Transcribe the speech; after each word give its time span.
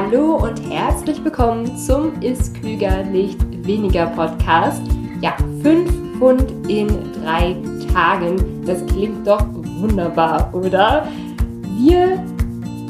Hallo 0.00 0.36
und 0.36 0.60
herzlich 0.70 1.24
willkommen 1.24 1.76
zum 1.76 2.22
Ist 2.22 2.54
Klüger, 2.54 3.02
nicht 3.02 3.36
weniger 3.66 4.06
Podcast. 4.06 4.80
Ja, 5.20 5.36
5 5.60 6.16
Pfund 6.16 6.68
in 6.68 6.86
drei 7.14 7.56
Tagen. 7.92 8.64
Das 8.64 8.86
klingt 8.86 9.26
doch 9.26 9.44
wunderbar, 9.52 10.54
oder? 10.54 11.08
Wir 11.80 12.24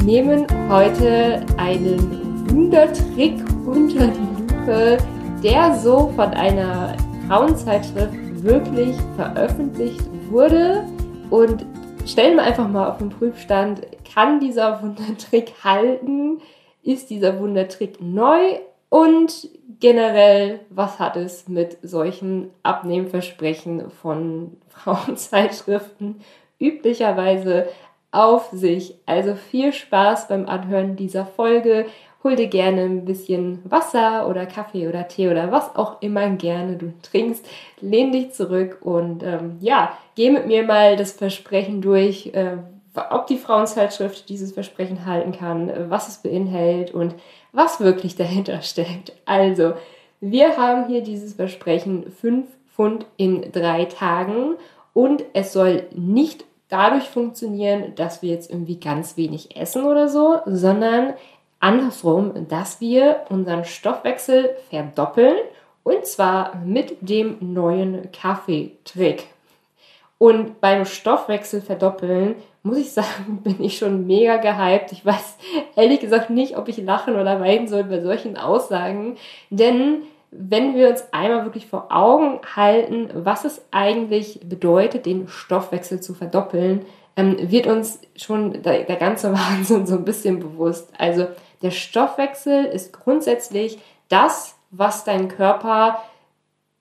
nehmen 0.04 0.46
heute 0.68 1.46
einen 1.56 2.50
Wundertrick 2.50 3.42
unter 3.64 4.08
die 4.08 4.42
Lupe, 4.42 4.98
der 5.42 5.78
so 5.78 6.12
von 6.14 6.34
einer 6.34 6.94
Frauenzeitschrift 7.26 8.12
wirklich 8.42 8.94
veröffentlicht 9.16 10.04
wurde 10.28 10.84
und 11.30 11.64
stellen 12.04 12.36
wir 12.36 12.42
einfach 12.42 12.68
mal 12.68 12.90
auf 12.90 12.98
den 12.98 13.08
Prüfstand, 13.08 13.80
kann 14.14 14.40
dieser 14.40 14.82
Wundertrick 14.82 15.54
halten? 15.64 16.42
Ist 16.88 17.10
dieser 17.10 17.38
Wundertrick 17.38 18.00
neu? 18.00 18.60
Und 18.88 19.50
generell, 19.78 20.60
was 20.70 20.98
hat 20.98 21.16
es 21.16 21.46
mit 21.46 21.76
solchen 21.82 22.50
Abnehmversprechen 22.62 23.90
von 23.90 24.56
Frauenzeitschriften 24.68 26.22
üblicherweise 26.58 27.68
auf 28.10 28.48
sich? 28.52 28.94
Also 29.04 29.34
viel 29.34 29.74
Spaß 29.74 30.28
beim 30.28 30.48
Anhören 30.48 30.96
dieser 30.96 31.26
Folge. 31.26 31.84
Hol 32.24 32.36
dir 32.36 32.48
gerne 32.48 32.84
ein 32.84 33.04
bisschen 33.04 33.60
Wasser 33.70 34.26
oder 34.26 34.46
Kaffee 34.46 34.88
oder 34.88 35.08
Tee 35.08 35.28
oder 35.28 35.52
was 35.52 35.76
auch 35.76 36.00
immer 36.00 36.30
gerne 36.30 36.76
du 36.76 36.94
trinkst. 37.02 37.46
Lehn 37.82 38.12
dich 38.12 38.32
zurück 38.32 38.78
und 38.80 39.22
ähm, 39.22 39.58
ja, 39.60 39.92
geh 40.14 40.30
mit 40.30 40.46
mir 40.46 40.62
mal 40.62 40.96
das 40.96 41.12
Versprechen 41.12 41.82
durch, 41.82 42.28
äh, 42.32 42.56
ob 43.10 43.26
die 43.26 43.38
Frauenzeitschrift 43.38 44.28
dieses 44.28 44.52
Versprechen 44.52 45.06
halten 45.06 45.32
kann, 45.32 45.90
was 45.90 46.08
es 46.08 46.18
beinhält 46.18 46.92
und 46.92 47.14
was 47.52 47.80
wirklich 47.80 48.16
dahinter 48.16 48.62
steckt. 48.62 49.12
Also, 49.24 49.74
wir 50.20 50.56
haben 50.56 50.86
hier 50.88 51.02
dieses 51.02 51.34
Versprechen 51.34 52.10
5 52.10 52.46
Pfund 52.74 53.06
in 53.16 53.52
drei 53.52 53.86
Tagen 53.86 54.56
und 54.92 55.24
es 55.32 55.52
soll 55.52 55.86
nicht 55.92 56.44
dadurch 56.68 57.04
funktionieren, 57.04 57.94
dass 57.96 58.22
wir 58.22 58.30
jetzt 58.30 58.50
irgendwie 58.50 58.78
ganz 58.78 59.16
wenig 59.16 59.56
essen 59.56 59.84
oder 59.84 60.08
so, 60.08 60.38
sondern 60.46 61.14
andersrum, 61.60 62.46
dass 62.48 62.80
wir 62.80 63.22
unseren 63.30 63.64
Stoffwechsel 63.64 64.56
verdoppeln 64.70 65.36
und 65.82 66.06
zwar 66.06 66.56
mit 66.56 66.96
dem 67.00 67.38
neuen 67.40 68.12
Kaffeetrick. 68.12 69.26
Und 70.18 70.60
beim 70.60 70.84
Stoffwechsel 70.84 71.62
verdoppeln, 71.62 72.34
muss 72.68 72.78
ich 72.78 72.92
sagen, 72.92 73.40
bin 73.44 73.62
ich 73.62 73.78
schon 73.78 74.06
mega 74.06 74.36
gehypt. 74.36 74.92
Ich 74.92 75.04
weiß 75.04 75.36
ehrlich 75.76 76.00
gesagt 76.00 76.30
nicht, 76.30 76.56
ob 76.56 76.68
ich 76.68 76.78
lachen 76.78 77.16
oder 77.16 77.40
weinen 77.40 77.66
soll 77.66 77.84
bei 77.84 78.00
solchen 78.00 78.36
Aussagen. 78.36 79.16
Denn 79.50 80.02
wenn 80.30 80.74
wir 80.74 80.90
uns 80.90 81.04
einmal 81.12 81.44
wirklich 81.44 81.66
vor 81.66 81.86
Augen 81.90 82.40
halten, 82.54 83.08
was 83.14 83.44
es 83.44 83.62
eigentlich 83.70 84.40
bedeutet, 84.44 85.06
den 85.06 85.26
Stoffwechsel 85.28 86.00
zu 86.00 86.14
verdoppeln, 86.14 86.84
ähm, 87.16 87.36
wird 87.50 87.66
uns 87.66 88.00
schon 88.14 88.62
der, 88.62 88.84
der 88.84 88.96
ganze 88.96 89.32
Wahnsinn 89.32 89.86
so 89.86 89.96
ein 89.96 90.04
bisschen 90.04 90.38
bewusst. 90.38 90.92
Also 90.98 91.26
der 91.62 91.70
Stoffwechsel 91.70 92.66
ist 92.66 92.92
grundsätzlich 92.92 93.78
das, 94.08 94.56
was 94.70 95.04
dein 95.04 95.28
Körper 95.28 96.02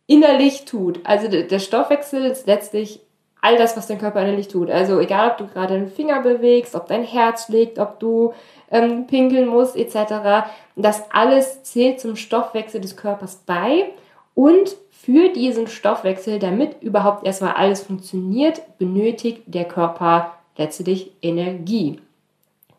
innerlich 0.07 0.65
tut. 0.65 0.99
Also 1.05 1.27
der 1.27 1.59
Stoffwechsel 1.59 2.25
ist 2.25 2.47
letztlich 2.47 3.01
all 3.41 3.57
das, 3.57 3.77
was 3.77 3.87
dein 3.87 3.99
Körper 3.99 4.21
innerlich 4.21 4.47
tut. 4.47 4.69
Also 4.69 4.99
egal, 4.99 5.31
ob 5.31 5.37
du 5.37 5.47
gerade 5.47 5.75
den 5.75 5.89
Finger 5.89 6.21
bewegst, 6.21 6.75
ob 6.75 6.87
dein 6.87 7.03
Herz 7.03 7.45
schlägt, 7.45 7.79
ob 7.79 7.99
du 7.99 8.33
ähm, 8.71 9.07
pinkeln 9.07 9.47
musst, 9.47 9.75
etc. 9.75 10.47
Das 10.75 11.03
alles 11.11 11.63
zählt 11.63 11.99
zum 11.99 12.15
Stoffwechsel 12.15 12.81
des 12.81 12.97
Körpers 12.97 13.43
bei. 13.45 13.91
Und 14.33 14.75
für 14.91 15.29
diesen 15.29 15.67
Stoffwechsel, 15.67 16.39
damit 16.39 16.81
überhaupt 16.81 17.25
erstmal 17.25 17.53
alles 17.53 17.83
funktioniert, 17.83 18.61
benötigt 18.77 19.43
der 19.45 19.65
Körper 19.65 20.33
letztlich 20.57 21.11
Energie. 21.21 21.99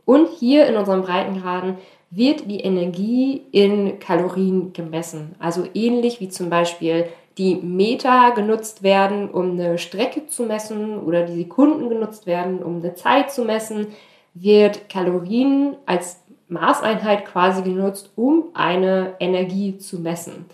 Und 0.05 0.29
hier 0.39 0.67
in 0.67 0.77
unseren 0.77 1.03
Breitengraden 1.03 1.79
wird 2.11 2.51
die 2.51 2.61
Energie 2.61 3.43
in 3.53 3.99
Kalorien 3.99 4.73
gemessen. 4.73 5.35
Also 5.39 5.65
ähnlich 5.75 6.21
wie 6.21 6.29
zum 6.29 6.49
Beispiel 6.49 7.07
die 7.39 7.55
Meter 7.55 8.33
genutzt 8.35 8.83
werden, 8.83 9.31
um 9.31 9.53
eine 9.53 9.79
Strecke 9.79 10.27
zu 10.27 10.43
messen 10.43 10.99
oder 10.99 11.25
die 11.25 11.37
Sekunden 11.37 11.89
genutzt 11.89 12.27
werden, 12.27 12.63
um 12.63 12.77
eine 12.77 12.95
Zeit 12.95 13.31
zu 13.31 13.45
messen, 13.45 13.87
wird 14.35 14.89
Kalorien 14.89 15.77
als 15.87 16.21
Maßeinheit 16.49 17.25
quasi 17.27 17.63
genutzt, 17.63 18.11
um 18.17 18.49
eine 18.55 19.15
Energie 19.21 19.79
zu 19.79 20.01
messen. 20.01 20.47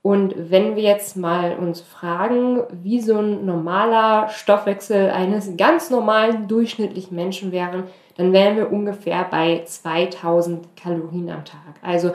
Und 0.00 0.34
wenn 0.50 0.76
wir 0.76 0.82
jetzt 0.82 1.16
mal 1.16 1.56
uns 1.56 1.80
fragen, 1.80 2.62
wie 2.82 3.00
so 3.00 3.18
ein 3.18 3.46
normaler 3.46 4.28
Stoffwechsel 4.28 5.10
eines 5.10 5.56
ganz 5.56 5.88
normalen 5.88 6.46
durchschnittlichen 6.46 7.16
Menschen 7.16 7.52
wäre, 7.52 7.84
dann 8.16 8.32
wären 8.32 8.56
wir 8.56 8.70
ungefähr 8.70 9.24
bei 9.24 9.62
2000 9.64 10.76
Kalorien 10.76 11.30
am 11.30 11.44
Tag. 11.44 11.74
Also 11.82 12.12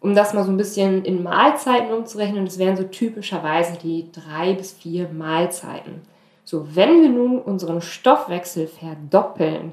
um 0.00 0.14
das 0.14 0.32
mal 0.32 0.44
so 0.44 0.50
ein 0.50 0.56
bisschen 0.56 1.04
in 1.04 1.22
Mahlzeiten 1.22 1.92
umzurechnen, 1.92 2.44
das 2.44 2.58
wären 2.58 2.76
so 2.76 2.84
typischerweise 2.84 3.78
die 3.78 4.10
drei 4.12 4.54
bis 4.54 4.72
vier 4.72 5.08
Mahlzeiten. 5.08 6.02
So, 6.44 6.74
wenn 6.74 7.02
wir 7.02 7.10
nun 7.10 7.38
unseren 7.38 7.80
Stoffwechsel 7.80 8.66
verdoppeln, 8.66 9.72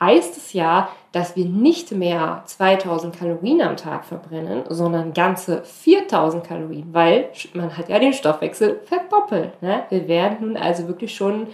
heißt 0.00 0.36
es 0.36 0.52
ja, 0.52 0.88
dass 1.12 1.36
wir 1.36 1.46
nicht 1.46 1.92
mehr 1.92 2.42
2000 2.44 3.18
Kalorien 3.18 3.62
am 3.62 3.76
Tag 3.76 4.04
verbrennen, 4.04 4.64
sondern 4.68 5.14
ganze 5.14 5.62
4000 5.64 6.44
Kalorien, 6.44 6.88
weil 6.92 7.30
man 7.54 7.76
hat 7.76 7.88
ja 7.88 7.98
den 7.98 8.12
Stoffwechsel 8.12 8.80
verdoppelt. 8.84 9.60
Ne? 9.62 9.84
Wir 9.88 10.08
werden 10.08 10.38
nun 10.40 10.56
also 10.56 10.88
wirklich 10.88 11.14
schon 11.14 11.48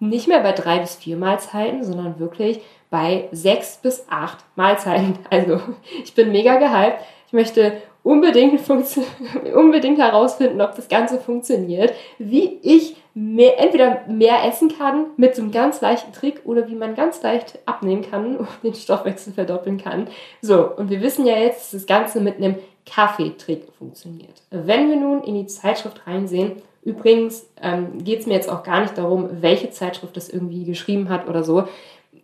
nicht 0.00 0.26
mehr 0.26 0.40
bei 0.40 0.52
drei 0.52 0.78
bis 0.78 0.96
vier 0.96 1.16
Mahlzeiten, 1.16 1.84
sondern 1.84 2.18
wirklich 2.18 2.60
bei 2.90 3.28
sechs 3.32 3.76
bis 3.76 4.06
acht 4.10 4.44
Mahlzeiten. 4.56 5.18
Also 5.30 5.60
ich 6.02 6.14
bin 6.14 6.32
mega 6.32 6.56
gehypt. 6.56 6.98
Ich 7.32 7.34
möchte 7.34 7.72
unbedingt, 8.02 8.60
unbedingt 9.54 9.98
herausfinden, 9.98 10.60
ob 10.60 10.76
das 10.76 10.88
Ganze 10.88 11.18
funktioniert, 11.18 11.94
wie 12.18 12.58
ich 12.60 12.94
mehr, 13.14 13.58
entweder 13.58 14.02
mehr 14.06 14.44
essen 14.44 14.70
kann 14.76 15.06
mit 15.16 15.34
so 15.34 15.40
einem 15.40 15.50
ganz 15.50 15.80
leichten 15.80 16.12
Trick 16.12 16.42
oder 16.44 16.68
wie 16.68 16.74
man 16.74 16.94
ganz 16.94 17.22
leicht 17.22 17.58
abnehmen 17.64 18.02
kann 18.02 18.36
und 18.36 18.48
den 18.62 18.74
Stoffwechsel 18.74 19.32
verdoppeln 19.32 19.78
kann. 19.78 20.08
So, 20.42 20.76
und 20.76 20.90
wir 20.90 21.00
wissen 21.00 21.24
ja 21.24 21.38
jetzt, 21.38 21.72
dass 21.72 21.80
das 21.80 21.86
Ganze 21.86 22.20
mit 22.20 22.36
einem 22.36 22.56
Kaffeetrick 22.84 23.62
funktioniert. 23.78 24.42
Wenn 24.50 24.90
wir 24.90 24.96
nun 24.96 25.22
in 25.22 25.34
die 25.34 25.46
Zeitschrift 25.46 26.06
reinsehen, 26.06 26.60
übrigens 26.84 27.48
ähm, 27.62 28.04
geht 28.04 28.20
es 28.20 28.26
mir 28.26 28.34
jetzt 28.34 28.50
auch 28.50 28.62
gar 28.62 28.82
nicht 28.82 28.98
darum, 28.98 29.40
welche 29.40 29.70
Zeitschrift 29.70 30.18
das 30.18 30.28
irgendwie 30.28 30.64
geschrieben 30.64 31.08
hat 31.08 31.30
oder 31.30 31.42
so 31.42 31.64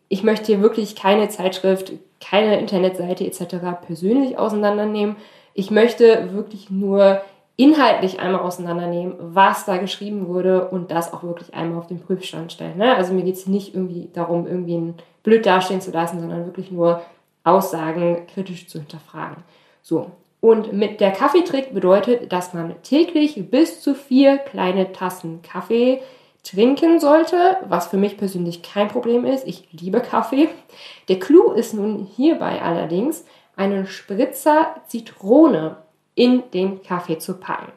ich 0.08 0.22
möchte 0.22 0.46
hier 0.46 0.62
wirklich 0.62 0.96
keine 0.96 1.28
Zeitschrift, 1.28 1.92
keine 2.20 2.58
Internetseite 2.58 3.24
etc. 3.24 3.56
persönlich 3.86 4.38
auseinandernehmen. 4.38 5.16
Ich 5.54 5.70
möchte 5.70 6.32
wirklich 6.32 6.70
nur 6.70 7.20
inhaltlich 7.56 8.20
einmal 8.20 8.42
auseinandernehmen, 8.42 9.14
was 9.18 9.64
da 9.64 9.78
geschrieben 9.78 10.28
wurde 10.28 10.68
und 10.68 10.92
das 10.92 11.12
auch 11.12 11.24
wirklich 11.24 11.54
einmal 11.54 11.78
auf 11.78 11.88
den 11.88 12.00
Prüfstand 12.00 12.52
stellen. 12.52 12.78
Ne? 12.78 12.94
Also 12.94 13.12
mir 13.12 13.24
geht 13.24 13.34
es 13.34 13.46
nicht 13.46 13.74
irgendwie 13.74 14.08
darum, 14.12 14.46
irgendwie 14.46 14.76
ein 14.76 14.94
blöd 15.24 15.44
dastehen 15.44 15.80
zu 15.80 15.90
lassen, 15.90 16.20
sondern 16.20 16.46
wirklich 16.46 16.70
nur 16.70 17.02
Aussagen 17.42 18.26
kritisch 18.32 18.68
zu 18.68 18.78
hinterfragen. 18.78 19.42
So. 19.82 20.12
Und 20.40 20.72
mit 20.72 21.00
der 21.00 21.10
Kaffeetrick 21.10 21.74
bedeutet, 21.74 22.32
dass 22.32 22.54
man 22.54 22.80
täglich 22.84 23.50
bis 23.50 23.80
zu 23.80 23.96
vier 23.96 24.38
kleine 24.38 24.92
Tassen 24.92 25.42
Kaffee 25.42 26.00
trinken 26.50 26.98
sollte, 27.00 27.56
was 27.68 27.88
für 27.88 27.96
mich 27.96 28.16
persönlich 28.16 28.62
kein 28.62 28.88
Problem 28.88 29.24
ist. 29.24 29.46
Ich 29.46 29.68
liebe 29.72 30.00
Kaffee. 30.00 30.48
Der 31.08 31.18
Clou 31.18 31.52
ist 31.52 31.74
nun 31.74 32.08
hierbei 32.16 32.62
allerdings, 32.62 33.24
einen 33.56 33.86
Spritzer 33.86 34.76
Zitrone 34.86 35.76
in 36.14 36.42
den 36.52 36.82
Kaffee 36.82 37.18
zu 37.18 37.34
packen. 37.34 37.72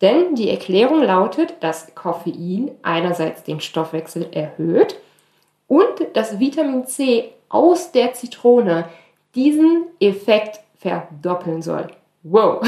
Denn 0.00 0.34
die 0.34 0.48
Erklärung 0.48 1.02
lautet, 1.02 1.54
dass 1.60 1.94
Koffein 1.94 2.70
einerseits 2.82 3.42
den 3.42 3.60
Stoffwechsel 3.60 4.28
erhöht 4.32 4.98
und 5.66 5.88
das 6.14 6.38
Vitamin 6.38 6.86
C 6.86 7.32
aus 7.48 7.92
der 7.92 8.14
Zitrone 8.14 8.88
diesen 9.34 9.86
Effekt 10.00 10.60
verdoppeln 10.78 11.62
soll. 11.62 11.88
Wow! 12.22 12.62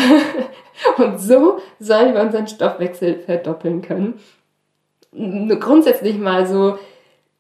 und 0.99 1.19
so 1.19 1.59
sollen 1.79 2.15
wir 2.15 2.21
unseren 2.21 2.49
Stoffwechsel 2.49 3.21
verdoppeln 3.21 3.83
können 3.83 4.21
grundsätzlich 5.13 6.19
mal 6.19 6.47
so, 6.47 6.79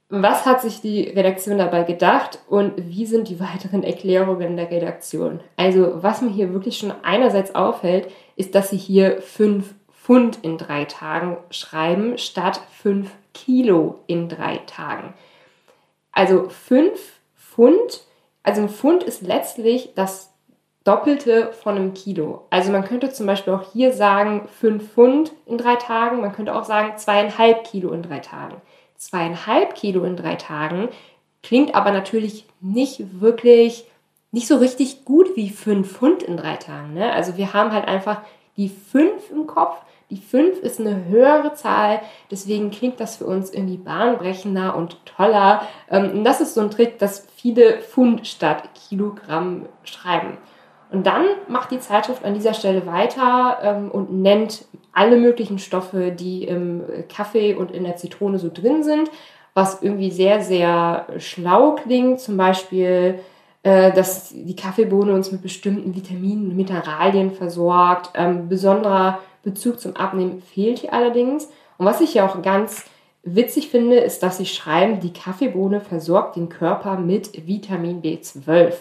was 0.08 0.44
hat 0.44 0.60
sich 0.60 0.80
die 0.80 1.02
Redaktion 1.04 1.58
dabei 1.58 1.84
gedacht 1.84 2.40
und 2.48 2.72
wie 2.76 3.06
sind 3.06 3.28
die 3.28 3.38
weiteren 3.38 3.84
Erklärungen 3.84 4.56
der 4.56 4.70
Redaktion? 4.70 5.40
Also, 5.56 6.02
was 6.02 6.20
mir 6.20 6.30
hier 6.30 6.52
wirklich 6.52 6.78
schon 6.78 6.92
einerseits 7.02 7.54
auffällt, 7.54 8.10
ist, 8.34 8.56
dass 8.56 8.70
sie 8.70 8.76
hier 8.76 9.22
5 9.22 9.72
Pfund 9.92 10.40
in 10.42 10.58
drei 10.58 10.84
Tagen 10.84 11.36
schreiben, 11.50 12.18
statt 12.18 12.60
5 12.82 13.08
Kilo 13.32 14.00
in 14.08 14.28
drei 14.28 14.56
Tagen. 14.66 15.14
Also 16.10 16.48
5 16.48 17.20
Pfund, 17.36 18.02
also 18.42 18.62
ein 18.62 18.68
Pfund 18.68 19.04
ist 19.04 19.22
letztlich 19.22 19.92
das 19.94 20.29
Doppelte 20.90 21.52
von 21.52 21.76
einem 21.76 21.94
Kilo. 21.94 22.46
Also 22.50 22.72
man 22.72 22.82
könnte 22.82 23.10
zum 23.10 23.24
Beispiel 23.24 23.52
auch 23.52 23.72
hier 23.72 23.92
sagen 23.92 24.48
5 24.60 24.92
Pfund 24.92 25.32
in 25.46 25.56
drei 25.56 25.76
Tagen. 25.76 26.20
Man 26.20 26.32
könnte 26.32 26.52
auch 26.52 26.64
sagen 26.64 26.94
zweieinhalb 26.96 27.62
Kilo 27.62 27.92
in 27.92 28.02
drei 28.02 28.18
Tagen. 28.18 28.56
Zweieinhalb 28.96 29.76
Kilo 29.76 30.02
in 30.02 30.16
drei 30.16 30.34
Tagen 30.34 30.88
klingt 31.44 31.76
aber 31.76 31.92
natürlich 31.92 32.44
nicht 32.60 33.20
wirklich, 33.20 33.84
nicht 34.32 34.48
so 34.48 34.56
richtig 34.56 35.04
gut 35.04 35.36
wie 35.36 35.50
5 35.50 35.88
Pfund 35.88 36.24
in 36.24 36.36
drei 36.36 36.56
Tagen. 36.56 36.94
Ne? 36.94 37.12
Also 37.12 37.36
wir 37.36 37.52
haben 37.52 37.70
halt 37.70 37.86
einfach 37.86 38.22
die 38.56 38.68
5 38.68 39.30
im 39.30 39.46
Kopf. 39.46 39.76
Die 40.10 40.16
5 40.16 40.58
ist 40.58 40.80
eine 40.80 41.04
höhere 41.04 41.54
Zahl, 41.54 42.00
deswegen 42.32 42.72
klingt 42.72 42.98
das 42.98 43.14
für 43.14 43.26
uns 43.26 43.54
irgendwie 43.54 43.76
bahnbrechender 43.76 44.74
und 44.74 45.06
toller. 45.06 45.62
Ähm, 45.88 46.10
und 46.10 46.24
das 46.24 46.40
ist 46.40 46.54
so 46.54 46.60
ein 46.60 46.72
Trick, 46.72 46.98
dass 46.98 47.28
viele 47.36 47.80
Pfund 47.80 48.26
statt 48.26 48.70
Kilogramm 48.88 49.66
schreiben. 49.84 50.36
Und 50.92 51.06
dann 51.06 51.24
macht 51.48 51.70
die 51.70 51.78
Zeitschrift 51.78 52.24
an 52.24 52.34
dieser 52.34 52.54
Stelle 52.54 52.86
weiter 52.86 53.58
ähm, 53.62 53.90
und 53.90 54.12
nennt 54.12 54.64
alle 54.92 55.16
möglichen 55.16 55.58
Stoffe, 55.58 56.10
die 56.10 56.44
im 56.44 56.82
Kaffee 57.08 57.54
und 57.54 57.70
in 57.70 57.84
der 57.84 57.96
Zitrone 57.96 58.38
so 58.38 58.50
drin 58.52 58.82
sind, 58.82 59.10
was 59.54 59.82
irgendwie 59.82 60.10
sehr, 60.10 60.42
sehr 60.42 61.06
schlau 61.18 61.76
klingt. 61.76 62.20
Zum 62.20 62.36
Beispiel, 62.36 63.20
äh, 63.62 63.92
dass 63.92 64.30
die 64.30 64.56
Kaffeebohne 64.56 65.14
uns 65.14 65.30
mit 65.30 65.42
bestimmten 65.42 65.94
Vitaminen 65.94 66.50
und 66.50 66.56
Mineralien 66.56 67.30
versorgt. 67.30 68.10
Ähm, 68.14 68.48
besonderer 68.48 69.20
Bezug 69.42 69.80
zum 69.80 69.96
Abnehmen 69.96 70.42
fehlt 70.42 70.80
hier 70.80 70.92
allerdings. 70.92 71.48
Und 71.78 71.86
was 71.86 72.00
ich 72.00 72.14
ja 72.14 72.26
auch 72.26 72.42
ganz 72.42 72.84
witzig 73.22 73.68
finde, 73.68 73.96
ist, 73.96 74.22
dass 74.22 74.38
sie 74.38 74.46
schreiben, 74.46 75.00
die 75.00 75.12
Kaffeebohne 75.12 75.80
versorgt 75.80 76.36
den 76.36 76.48
Körper 76.48 76.98
mit 76.98 77.46
Vitamin 77.46 78.02
B12. 78.02 78.72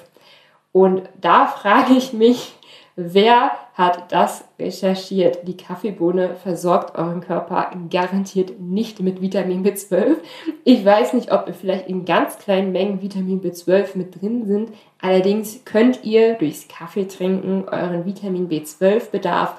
Und 0.72 1.04
da 1.20 1.48
frage 1.48 1.94
ich 1.94 2.14
mich, 2.14 2.56
wer 2.96 3.52
hat 3.74 4.12
das 4.12 4.44
recherchiert? 4.60 5.48
Die 5.48 5.58
Kaffeebohne 5.58 6.36
versorgt 6.36 6.98
euren 6.98 7.22
Körper 7.22 7.72
garantiert 7.90 8.60
nicht 8.60 9.00
mit 9.00 9.22
Vitamin 9.22 9.66
B12. 9.66 10.18
Ich 10.64 10.86
weiß 10.86 11.14
nicht, 11.14 11.32
ob 11.32 11.52
vielleicht 11.56 11.88
in 11.88 12.06
ganz 12.06 12.38
kleinen 12.38 12.72
Mengen 12.72 13.02
Vitamin 13.02 13.42
B12 13.42 13.98
mit 13.98 14.22
drin 14.22 14.46
sind. 14.46 14.72
Allerdings 15.02 15.64
könnt 15.66 16.04
ihr 16.04 16.34
durchs 16.36 16.68
Kaffee 16.68 17.08
trinken 17.08 17.66
euren 17.70 18.06
Vitamin 18.06 18.50
B12-Bedarf 18.50 19.56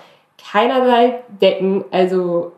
keinerlei 0.52 1.22
decken. 1.40 1.84
Also 1.90 2.52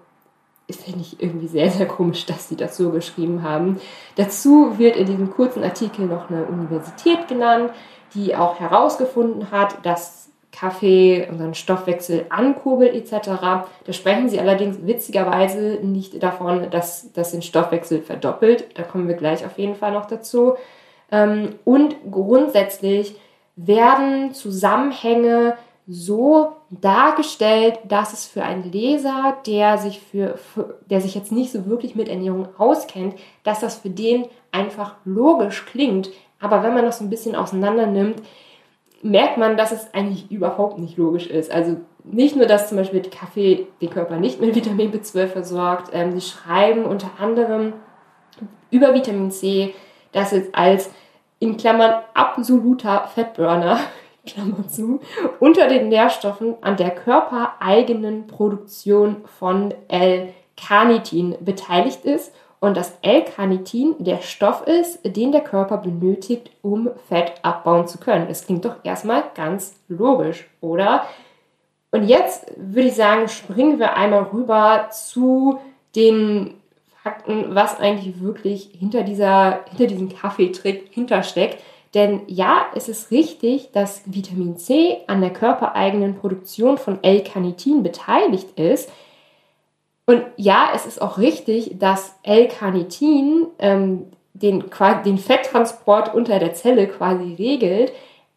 finde 0.70 1.00
ich 1.00 1.22
irgendwie 1.22 1.48
sehr, 1.48 1.70
sehr 1.70 1.86
komisch, 1.86 2.26
dass 2.26 2.48
sie 2.48 2.56
das 2.56 2.76
so 2.76 2.90
geschrieben 2.90 3.42
haben. 3.42 3.80
Dazu 4.16 4.78
wird 4.78 4.96
in 4.96 5.06
diesem 5.06 5.30
kurzen 5.30 5.62
Artikel 5.62 6.06
noch 6.06 6.30
eine 6.30 6.44
Universität 6.44 7.28
genannt 7.28 7.70
die 8.14 8.36
auch 8.36 8.60
herausgefunden 8.60 9.50
hat, 9.50 9.84
dass 9.84 10.22
Kaffee 10.52 11.26
unseren 11.30 11.54
Stoffwechsel 11.54 12.26
ankurbelt 12.28 12.94
etc. 12.94 13.28
Da 13.84 13.92
sprechen 13.92 14.28
sie 14.28 14.38
allerdings 14.38 14.86
witzigerweise 14.86 15.78
nicht 15.82 16.22
davon, 16.22 16.70
dass 16.70 17.12
das 17.12 17.32
den 17.32 17.42
Stoffwechsel 17.42 18.02
verdoppelt. 18.02 18.78
Da 18.78 18.82
kommen 18.82 19.08
wir 19.08 19.14
gleich 19.14 19.44
auf 19.46 19.58
jeden 19.58 19.74
Fall 19.74 19.92
noch 19.92 20.06
dazu. 20.06 20.54
Ähm, 21.10 21.54
und 21.64 21.96
grundsätzlich 22.10 23.16
werden 23.56 24.34
Zusammenhänge 24.34 25.56
so 25.88 26.52
dargestellt, 26.70 27.78
dass 27.84 28.12
es 28.12 28.26
für 28.26 28.44
einen 28.44 28.70
Leser, 28.70 29.36
der 29.46 29.78
sich 29.78 30.00
für, 30.00 30.38
der 30.88 31.00
sich 31.00 31.14
jetzt 31.14 31.32
nicht 31.32 31.50
so 31.50 31.66
wirklich 31.66 31.96
mit 31.96 32.08
Ernährung 32.08 32.48
auskennt, 32.56 33.14
dass 33.42 33.60
das 33.60 33.78
für 33.78 33.90
den 33.90 34.26
einfach 34.52 34.94
logisch 35.04 35.66
klingt, 35.66 36.10
aber 36.42 36.62
wenn 36.62 36.74
man 36.74 36.84
das 36.84 36.98
so 36.98 37.04
ein 37.04 37.10
bisschen 37.10 37.36
auseinander 37.36 37.86
nimmt, 37.86 38.20
merkt 39.00 39.38
man, 39.38 39.56
dass 39.56 39.72
es 39.72 39.94
eigentlich 39.94 40.30
überhaupt 40.30 40.78
nicht 40.78 40.98
logisch 40.98 41.28
ist. 41.28 41.50
Also 41.50 41.76
nicht 42.04 42.36
nur, 42.36 42.46
dass 42.46 42.68
zum 42.68 42.78
Beispiel 42.78 43.00
Kaffee 43.02 43.68
den 43.80 43.90
Körper 43.90 44.16
nicht 44.16 44.40
mit 44.40 44.54
Vitamin 44.54 44.92
B12 44.92 45.28
versorgt, 45.28 45.90
ähm, 45.92 46.12
sie 46.12 46.20
schreiben 46.20 46.84
unter 46.84 47.10
anderem 47.18 47.74
über 48.70 48.92
Vitamin 48.92 49.30
C, 49.30 49.72
dass 50.10 50.32
es 50.32 50.52
als 50.52 50.90
in 51.38 51.56
Klammern 51.56 52.02
absoluter 52.14 53.08
Fettburner, 53.14 53.78
Klammer 54.26 54.66
zu, 54.68 55.00
unter 55.40 55.68
den 55.68 55.88
Nährstoffen 55.88 56.54
an 56.60 56.76
der 56.76 56.90
körpereigenen 56.90 58.26
Produktion 58.26 59.24
von 59.38 59.74
L-Carnitin 59.88 61.36
beteiligt 61.40 62.04
ist 62.04 62.32
und 62.62 62.76
das 62.76 62.96
L-Carnitin 63.02 63.96
der 63.98 64.22
Stoff 64.22 64.64
ist, 64.68 65.00
den 65.04 65.32
der 65.32 65.40
Körper 65.40 65.78
benötigt, 65.78 66.52
um 66.62 66.88
Fett 67.08 67.32
abbauen 67.42 67.88
zu 67.88 67.98
können. 67.98 68.28
Das 68.28 68.46
klingt 68.46 68.64
doch 68.64 68.76
erstmal 68.84 69.24
ganz 69.34 69.74
logisch, 69.88 70.48
oder? 70.60 71.04
Und 71.90 72.04
jetzt 72.04 72.52
würde 72.56 72.86
ich 72.86 72.94
sagen, 72.94 73.26
springen 73.26 73.80
wir 73.80 73.96
einmal 73.96 74.28
rüber 74.32 74.90
zu 74.92 75.58
den 75.96 76.54
Fakten, 77.02 77.52
was 77.52 77.80
eigentlich 77.80 78.22
wirklich 78.22 78.70
hinter, 78.78 79.02
dieser, 79.02 79.64
hinter 79.68 79.86
diesem 79.88 80.08
Kaffeetrick 80.08 80.84
hintersteckt. 80.92 81.60
Denn 81.94 82.20
ja, 82.28 82.66
es 82.76 82.88
ist 82.88 83.10
richtig, 83.10 83.72
dass 83.72 84.02
Vitamin 84.06 84.56
C 84.56 84.98
an 85.08 85.20
der 85.20 85.32
körpereigenen 85.32 86.14
Produktion 86.14 86.78
von 86.78 87.02
L-Carnitin 87.02 87.82
beteiligt 87.82 88.56
ist. 88.56 88.88
Und 90.06 90.24
ja, 90.36 90.70
es 90.74 90.86
ist 90.86 91.00
auch 91.00 91.18
richtig, 91.18 91.78
dass 91.78 92.14
L-Carnitin 92.22 93.46
ähm, 93.58 94.06
den, 94.34 94.64
den 95.04 95.18
Fetttransport 95.18 96.14
unter 96.14 96.38
der 96.38 96.54
Zelle 96.54 96.88
quasi 96.88 97.34
regelt. 97.34 97.92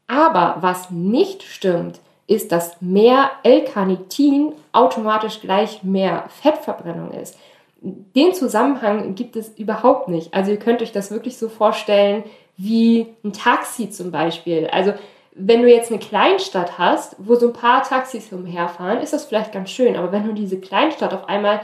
Aber 0.08 0.58
was 0.62 0.92
nicht 0.92 1.44
stimmt, 1.44 2.00
ist, 2.28 2.52
dass 2.52 2.82
mehr 2.82 3.32
L-Carnitin 3.44 4.54
automatisch 4.72 5.42
gleich 5.42 5.84
mehr 5.84 6.26
Fettverbrennung 6.42 7.12
ist. 7.12 7.38
Den 7.82 8.34
Zusammenhang 8.34 9.16
gibt 9.16 9.36
es 9.36 9.50
überhaupt 9.58 10.08
nicht. 10.08 10.34
Also 10.34 10.52
ihr 10.52 10.58
könnt 10.58 10.82
euch 10.82 10.92
das 10.92 11.12
wirklich 11.12 11.38
so 11.38 11.50
vorstellen 11.50 12.24
wie 12.58 13.08
ein 13.24 13.34
Taxi 13.34 13.90
zum 13.90 14.12
Beispiel. 14.12 14.68
Also 14.72 14.94
wenn 15.36 15.62
du 15.62 15.70
jetzt 15.70 15.92
eine 15.92 16.00
Kleinstadt 16.00 16.78
hast, 16.78 17.16
wo 17.20 17.36
so 17.36 17.48
ein 17.48 17.54
paar 17.54 17.84
Taxis 17.84 18.32
umherfahren, 18.32 19.02
ist 19.02 19.14
das 19.14 19.26
vielleicht 19.26 19.52
ganz 19.52 19.70
schön. 19.70 19.98
Aber 19.98 20.12
wenn 20.12 20.26
du 20.26 20.34
diese 20.34 20.60
Kleinstadt 20.60 21.14
auf 21.14 21.28
einmal 21.28 21.62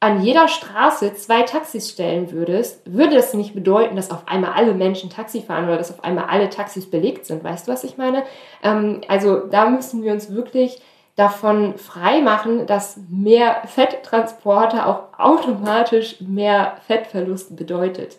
an 0.00 0.22
jeder 0.22 0.46
Straße 0.46 1.14
zwei 1.14 1.42
Taxis 1.42 1.90
stellen 1.90 2.30
würdest, 2.30 2.80
würde 2.84 3.16
das 3.16 3.34
nicht 3.34 3.54
bedeuten, 3.54 3.96
dass 3.96 4.12
auf 4.12 4.28
einmal 4.28 4.52
alle 4.52 4.72
Menschen 4.72 5.10
Taxi 5.10 5.42
fahren 5.42 5.64
oder 5.64 5.76
dass 5.76 5.90
auf 5.90 6.04
einmal 6.04 6.26
alle 6.26 6.48
Taxis 6.48 6.88
belegt 6.88 7.26
sind. 7.26 7.42
Weißt 7.42 7.66
du, 7.66 7.72
was 7.72 7.82
ich 7.82 7.98
meine? 7.98 8.22
Ähm, 8.62 9.00
also 9.08 9.38
da 9.38 9.68
müssen 9.68 10.04
wir 10.04 10.12
uns 10.12 10.32
wirklich 10.32 10.80
davon 11.16 11.76
frei 11.76 12.20
machen, 12.20 12.66
dass 12.66 13.00
mehr 13.10 13.62
Fetttransporte 13.66 14.86
auch 14.86 15.18
automatisch 15.18 16.20
mehr 16.20 16.76
Fettverlust 16.86 17.56
bedeutet. 17.56 18.18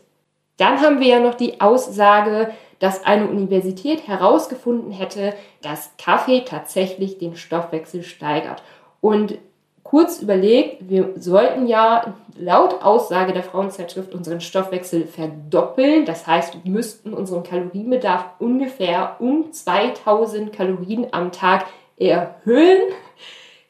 Dann 0.58 0.82
haben 0.82 1.00
wir 1.00 1.08
ja 1.08 1.20
noch 1.22 1.36
die 1.36 1.62
Aussage, 1.62 2.52
dass 2.80 3.06
eine 3.06 3.28
Universität 3.28 4.08
herausgefunden 4.08 4.92
hätte, 4.92 5.34
dass 5.62 5.92
Kaffee 5.98 6.42
tatsächlich 6.46 7.18
den 7.18 7.36
Stoffwechsel 7.36 8.04
steigert. 8.04 8.64
Und 9.02 9.38
kurz 9.84 10.22
überlegt, 10.22 10.90
wir 10.90 11.14
sollten 11.18 11.68
ja 11.68 12.14
laut 12.38 12.82
Aussage 12.84 13.34
der 13.34 13.44
Frauenzeitschrift 13.44 14.14
unseren 14.14 14.40
Stoffwechsel 14.40 15.06
verdoppeln. 15.06 16.06
Das 16.06 16.28
heißt, 16.28 16.64
wir 16.64 16.72
müssten 16.72 17.14
unseren 17.14 17.44
Kalorienbedarf 17.44 18.26
ungefähr 18.40 19.16
um 19.20 19.52
2000 19.52 20.54
Kalorien 20.54 21.08
am 21.12 21.32
Tag 21.32 21.66
erhöhen. 21.98 22.82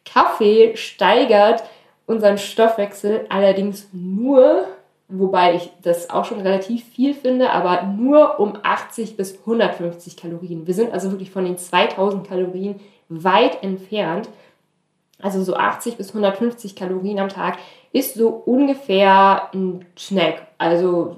Kaffee 0.05 0.75
steigert 0.75 1.63
unseren 2.05 2.37
Stoffwechsel 2.37 3.25
allerdings 3.29 3.87
nur 3.91 4.67
wobei 5.09 5.55
ich 5.55 5.71
das 5.81 6.09
auch 6.09 6.23
schon 6.23 6.41
relativ 6.41 6.85
viel 6.85 7.13
finde, 7.13 7.49
aber 7.49 7.83
nur 7.83 8.39
um 8.39 8.53
80 8.61 9.17
bis 9.17 9.39
150 9.39 10.15
Kalorien. 10.15 10.67
Wir 10.67 10.73
sind 10.73 10.93
also 10.93 11.11
wirklich 11.11 11.31
von 11.31 11.45
den 11.45 11.57
2000 11.57 12.27
Kalorien 12.27 12.79
weit 13.09 13.63
entfernt. 13.63 14.29
Also 15.21 15.43
so 15.43 15.55
80 15.55 15.97
bis 15.97 16.09
150 16.09 16.75
Kalorien 16.75 17.19
am 17.19 17.27
Tag 17.27 17.57
ist 17.91 18.15
so 18.15 18.29
ungefähr 18.45 19.49
ein 19.53 19.85
Snack. 19.97 20.47
Also 20.57 21.17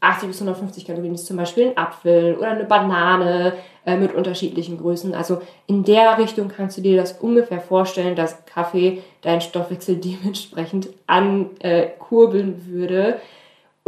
80 0.00 0.28
bis 0.28 0.40
150 0.40 0.86
Kalorien 0.86 1.14
ist 1.14 1.26
zum 1.26 1.36
Beispiel 1.36 1.68
ein 1.68 1.76
Apfel 1.76 2.36
oder 2.36 2.50
eine 2.50 2.64
Banane 2.64 3.54
äh, 3.84 3.96
mit 3.96 4.14
unterschiedlichen 4.14 4.78
Größen. 4.78 5.14
Also 5.14 5.42
in 5.66 5.82
der 5.84 6.18
Richtung 6.18 6.48
kannst 6.48 6.78
du 6.78 6.82
dir 6.82 6.96
das 6.96 7.12
ungefähr 7.12 7.60
vorstellen, 7.60 8.14
dass 8.14 8.44
Kaffee 8.46 9.02
deinen 9.22 9.40
Stoffwechsel 9.40 9.96
dementsprechend 10.04 10.88
ankurbeln 11.06 12.54
äh, 12.54 12.66
würde. 12.66 13.20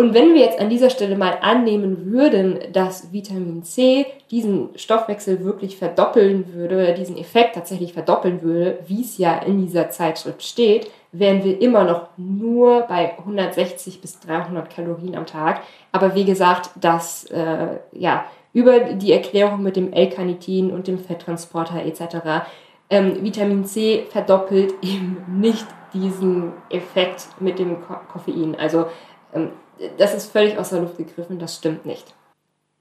Und 0.00 0.14
wenn 0.14 0.33
wir 0.33 0.40
jetzt 0.40 0.59
an 0.59 0.71
dieser 0.71 0.88
Stelle 0.88 1.14
mal 1.14 1.37
annehmen 1.42 2.11
würden, 2.11 2.59
dass 2.73 3.12
Vitamin 3.12 3.64
C 3.64 4.07
diesen 4.30 4.71
Stoffwechsel 4.75 5.45
wirklich 5.45 5.76
verdoppeln 5.76 6.54
würde, 6.54 6.95
diesen 6.95 7.19
Effekt 7.19 7.54
tatsächlich 7.54 7.92
verdoppeln 7.92 8.40
würde, 8.40 8.78
wie 8.87 9.02
es 9.02 9.19
ja 9.19 9.40
in 9.40 9.61
dieser 9.61 9.90
Zeitschrift 9.90 10.42
steht, 10.42 10.90
wären 11.12 11.45
wir 11.45 11.61
immer 11.61 11.85
noch 11.85 12.09
nur 12.16 12.80
bei 12.88 13.19
160 13.19 14.00
bis 14.00 14.19
300 14.21 14.75
Kalorien 14.75 15.16
am 15.16 15.26
Tag. 15.26 15.61
Aber 15.92 16.14
wie 16.14 16.25
gesagt, 16.25 16.71
das 16.80 17.26
äh, 17.26 17.76
ja, 17.92 18.25
über 18.54 18.80
die 18.80 19.12
Erklärung 19.12 19.62
mit 19.62 19.76
dem 19.76 19.92
L-Carnitin 19.92 20.71
und 20.71 20.87
dem 20.87 20.99
Fetttransporter 20.99 21.85
etc. 21.85 22.47
Ähm, 22.88 23.23
Vitamin 23.23 23.66
C 23.66 24.07
verdoppelt 24.09 24.73
eben 24.80 25.23
nicht 25.28 25.66
diesen 25.92 26.54
Effekt 26.71 27.28
mit 27.38 27.59
dem 27.59 27.76
Koffein. 28.11 28.57
Also 28.59 28.87
ähm, 29.35 29.50
das 29.99 30.15
ist 30.15 30.33
völlig 30.33 30.59
aus 30.59 30.71
der 30.71 30.81
Luft 30.81 30.99
gegriffen, 30.99 31.39
das 31.39 31.57
stimmt 31.57 31.87
nicht. 31.87 32.15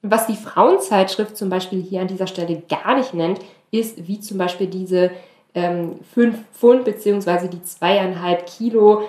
Was 0.02 0.28
die 0.28 0.36
Frauenzeitschrift 0.36 1.36
zum 1.36 1.50
Beispiel 1.50 1.82
hier 1.82 2.02
an 2.02 2.08
dieser 2.08 2.28
Stelle 2.28 2.62
gar 2.70 2.96
nicht 2.96 3.14
nennt, 3.14 3.40
ist 3.72 4.08
wie 4.08 4.20
zum 4.20 4.38
Beispiel 4.38 4.68
diese 4.68 5.12
ähm, 5.54 6.00
5 6.14 6.38
Pfund 6.54 6.86
bzw. 6.86 7.48
die 7.48 7.64
zweieinhalb 7.64 8.46
Kilo 8.46 9.04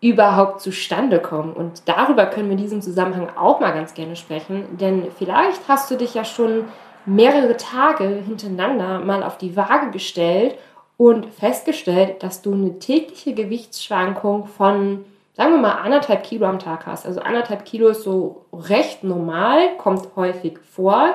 überhaupt 0.00 0.60
zustande 0.60 1.20
kommen. 1.20 1.52
Und 1.52 1.82
darüber 1.86 2.26
können 2.26 2.48
wir 2.48 2.56
in 2.56 2.62
diesem 2.62 2.82
Zusammenhang 2.82 3.30
auch 3.36 3.60
mal 3.60 3.72
ganz 3.72 3.94
gerne 3.94 4.16
sprechen, 4.16 4.76
denn 4.78 5.06
vielleicht 5.16 5.68
hast 5.68 5.90
du 5.90 5.96
dich 5.96 6.14
ja 6.14 6.24
schon 6.24 6.64
mehrere 7.06 7.56
Tage 7.56 8.04
hintereinander 8.04 9.00
mal 9.00 9.22
auf 9.22 9.38
die 9.38 9.56
Waage 9.56 9.90
gestellt 9.90 10.56
und 10.96 11.26
festgestellt, 11.26 12.22
dass 12.22 12.42
du 12.42 12.52
eine 12.52 12.78
tägliche 12.78 13.34
Gewichtsschwankung 13.34 14.46
von, 14.46 15.04
sagen 15.34 15.52
wir 15.52 15.58
mal, 15.58 15.76
anderthalb 15.76 16.24
Kilo 16.24 16.46
am 16.46 16.58
Tag 16.58 16.86
hast. 16.86 17.06
Also 17.06 17.20
anderthalb 17.20 17.64
Kilo 17.64 17.88
ist 17.88 18.02
so 18.02 18.46
recht 18.52 19.02
normal, 19.04 19.76
kommt 19.78 20.14
häufig 20.16 20.58
vor. 20.58 21.14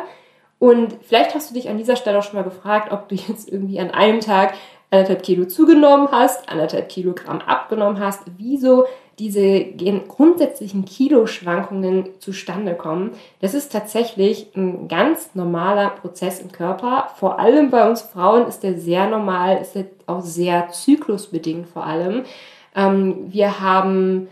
Und 0.60 0.96
vielleicht 1.04 1.36
hast 1.36 1.52
du 1.52 1.54
dich 1.54 1.70
an 1.70 1.78
dieser 1.78 1.96
Stelle 1.96 2.18
auch 2.18 2.24
schon 2.24 2.36
mal 2.36 2.44
gefragt, 2.44 2.92
ob 2.92 3.10
du 3.10 3.16
jetzt 3.16 3.52
irgendwie 3.52 3.80
an 3.80 3.92
einem 3.92 4.22
Tag 4.22 4.56
anderthalb 4.90 5.22
Kilo 5.22 5.46
zugenommen 5.46 6.08
hast, 6.12 6.50
anderthalb 6.50 6.90
Kilogramm 6.90 7.40
abgenommen 7.42 8.00
hast, 8.00 8.24
wieso 8.38 8.86
diese 9.20 9.66
grundsätzlichen 10.08 10.86
Kiloschwankungen 10.86 12.20
zustande 12.20 12.76
kommen. 12.76 13.12
Das 13.42 13.54
ist 13.56 13.72
tatsächlich 13.72 14.56
ein 14.56 14.88
ganz 14.88 15.34
normaler 15.34 15.90
Prozess 15.90 16.40
im 16.40 16.52
Körper. 16.52 17.10
Vor 17.16 17.40
allem 17.40 17.72
bei 17.72 17.90
uns 17.90 18.02
Frauen 18.02 18.48
ist 18.48 18.62
der 18.62 18.78
sehr 18.78 19.08
normal, 19.08 19.58
ist 19.58 19.74
der 19.74 19.86
auch 20.06 20.22
sehr 20.22 20.70
zyklusbedingt 20.70 21.68
vor 21.68 21.86
allem. 21.86 22.26
Ähm, 22.78 23.34
wir 23.34 23.60
haben 23.60 24.30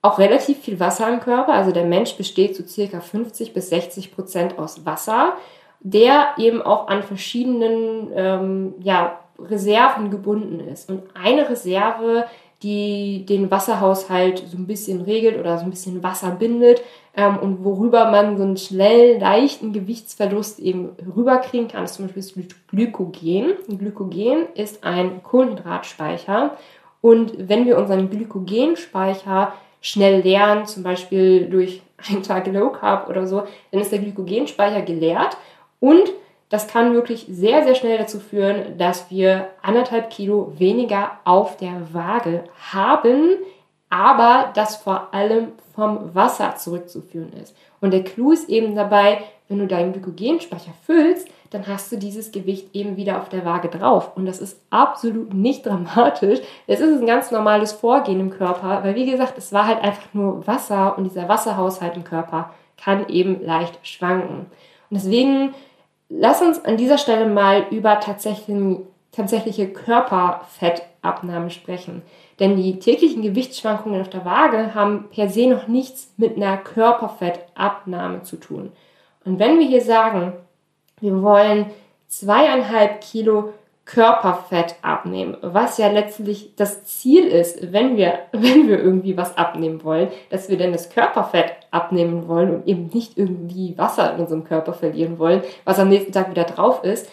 auch 0.00 0.18
relativ 0.18 0.58
viel 0.60 0.80
Wasser 0.80 1.12
im 1.12 1.20
Körper. 1.20 1.52
Also 1.52 1.72
der 1.72 1.84
Mensch 1.84 2.16
besteht 2.16 2.56
zu 2.56 2.62
so 2.62 2.68
circa 2.68 3.00
50 3.00 3.52
bis 3.52 3.68
60 3.68 4.14
Prozent 4.14 4.58
aus 4.58 4.86
Wasser, 4.86 5.34
der 5.80 6.34
eben 6.38 6.62
auch 6.62 6.88
an 6.88 7.02
verschiedenen 7.02 8.10
ähm, 8.14 8.74
ja, 8.82 9.18
Reserven 9.38 10.10
gebunden 10.10 10.60
ist. 10.60 10.88
Und 10.88 11.02
eine 11.14 11.48
Reserve, 11.48 12.26
die 12.62 13.26
den 13.26 13.50
Wasserhaushalt 13.50 14.44
so 14.48 14.56
ein 14.56 14.66
bisschen 14.66 15.00
regelt 15.00 15.38
oder 15.38 15.58
so 15.58 15.64
ein 15.64 15.70
bisschen 15.70 16.02
Wasser 16.02 16.30
bindet 16.30 16.82
ähm, 17.16 17.38
und 17.38 17.64
worüber 17.64 18.10
man 18.10 18.36
so 18.36 18.44
einen 18.44 18.56
schnell 18.56 19.18
leichten 19.18 19.72
Gewichtsverlust 19.72 20.60
eben 20.60 20.90
rüberkriegen 21.16 21.68
kann, 21.68 21.84
ist 21.84 21.94
zum 21.94 22.06
Beispiel 22.06 22.22
das 22.44 22.56
Glykogen. 22.68 23.54
Glykogen 23.78 24.46
ist 24.54 24.84
ein 24.84 25.22
Kohlenhydratspeicher 25.24 26.56
und 27.02 27.48
wenn 27.48 27.66
wir 27.66 27.76
unseren 27.76 28.08
Glykogenspeicher 28.08 29.52
schnell 29.82 30.22
leeren, 30.22 30.64
zum 30.64 30.82
Beispiel 30.82 31.50
durch 31.50 31.82
einen 32.08 32.22
Tag 32.22 32.46
Low 32.46 32.70
Carb 32.70 33.10
oder 33.10 33.26
so, 33.26 33.42
dann 33.70 33.82
ist 33.82 33.92
der 33.92 33.98
Glykogenspeicher 33.98 34.80
geleert 34.80 35.36
und 35.80 36.10
das 36.48 36.68
kann 36.68 36.92
wirklich 36.92 37.26
sehr, 37.30 37.64
sehr 37.64 37.74
schnell 37.74 37.98
dazu 37.98 38.20
führen, 38.20 38.76
dass 38.76 39.10
wir 39.10 39.48
anderthalb 39.62 40.10
Kilo 40.10 40.52
weniger 40.58 41.12
auf 41.24 41.56
der 41.56 41.94
Waage 41.94 42.44
haben, 42.72 43.38
aber 43.88 44.52
das 44.54 44.76
vor 44.76 45.14
allem 45.14 45.52
vom 45.74 46.14
Wasser 46.14 46.56
zurückzuführen 46.56 47.32
ist. 47.42 47.56
Und 47.80 47.92
der 47.92 48.04
Clou 48.04 48.32
ist 48.32 48.50
eben 48.50 48.76
dabei, 48.76 49.22
wenn 49.48 49.60
du 49.60 49.66
deinen 49.66 49.92
Glykogenspeicher 49.92 50.72
füllst, 50.84 51.26
dann 51.52 51.66
hast 51.66 51.92
du 51.92 51.96
dieses 51.96 52.32
Gewicht 52.32 52.74
eben 52.74 52.96
wieder 52.96 53.18
auf 53.20 53.28
der 53.28 53.44
Waage 53.44 53.68
drauf. 53.68 54.16
Und 54.16 54.26
das 54.26 54.40
ist 54.40 54.60
absolut 54.70 55.34
nicht 55.34 55.66
dramatisch. 55.66 56.40
Es 56.66 56.80
ist 56.80 57.00
ein 57.00 57.06
ganz 57.06 57.30
normales 57.30 57.72
Vorgehen 57.72 58.20
im 58.20 58.30
Körper, 58.30 58.82
weil 58.82 58.94
wie 58.94 59.10
gesagt, 59.10 59.38
es 59.38 59.52
war 59.52 59.66
halt 59.66 59.82
einfach 59.82 60.14
nur 60.14 60.46
Wasser 60.46 60.96
und 60.96 61.04
dieser 61.04 61.28
Wasserhaushalt 61.28 61.96
im 61.96 62.04
Körper 62.04 62.50
kann 62.82 63.08
eben 63.08 63.44
leicht 63.44 63.78
schwanken. 63.86 64.46
Und 64.90 64.96
deswegen 64.96 65.54
Lass 66.14 66.42
uns 66.42 66.62
an 66.64 66.76
dieser 66.76 66.98
Stelle 66.98 67.26
mal 67.26 67.64
über 67.70 67.98
tatsächliche 67.98 69.68
Körperfettabnahme 69.68 71.48
sprechen. 71.48 72.02
Denn 72.38 72.56
die 72.56 72.78
täglichen 72.78 73.22
Gewichtsschwankungen 73.22 74.02
auf 74.02 74.10
der 74.10 74.26
Waage 74.26 74.74
haben 74.74 75.08
per 75.10 75.30
se 75.30 75.46
noch 75.46 75.68
nichts 75.68 76.12
mit 76.18 76.36
einer 76.36 76.58
Körperfettabnahme 76.58 78.24
zu 78.24 78.36
tun. 78.36 78.72
Und 79.24 79.38
wenn 79.38 79.58
wir 79.58 79.66
hier 79.66 79.80
sagen, 79.80 80.34
wir 81.02 81.20
wollen 81.22 81.66
zweieinhalb 82.08 83.02
Kilo 83.02 83.52
Körperfett 83.84 84.76
abnehmen, 84.80 85.36
was 85.42 85.76
ja 85.76 85.88
letztlich 85.88 86.54
das 86.56 86.84
Ziel 86.84 87.26
ist, 87.26 87.72
wenn 87.72 87.96
wir, 87.96 88.20
wenn 88.32 88.68
wir 88.68 88.78
irgendwie 88.78 89.16
was 89.16 89.36
abnehmen 89.36 89.82
wollen, 89.84 90.08
dass 90.30 90.48
wir 90.48 90.56
denn 90.56 90.72
das 90.72 90.88
Körperfett 90.88 91.56
abnehmen 91.70 92.28
wollen 92.28 92.54
und 92.54 92.66
eben 92.68 92.90
nicht 92.92 93.18
irgendwie 93.18 93.76
Wasser 93.76 94.14
in 94.14 94.20
unserem 94.20 94.44
Körper 94.44 94.72
verlieren 94.72 95.18
wollen, 95.18 95.42
was 95.64 95.78
am 95.78 95.88
nächsten 95.88 96.12
Tag 96.12 96.30
wieder 96.30 96.44
drauf 96.44 96.84
ist. 96.84 97.10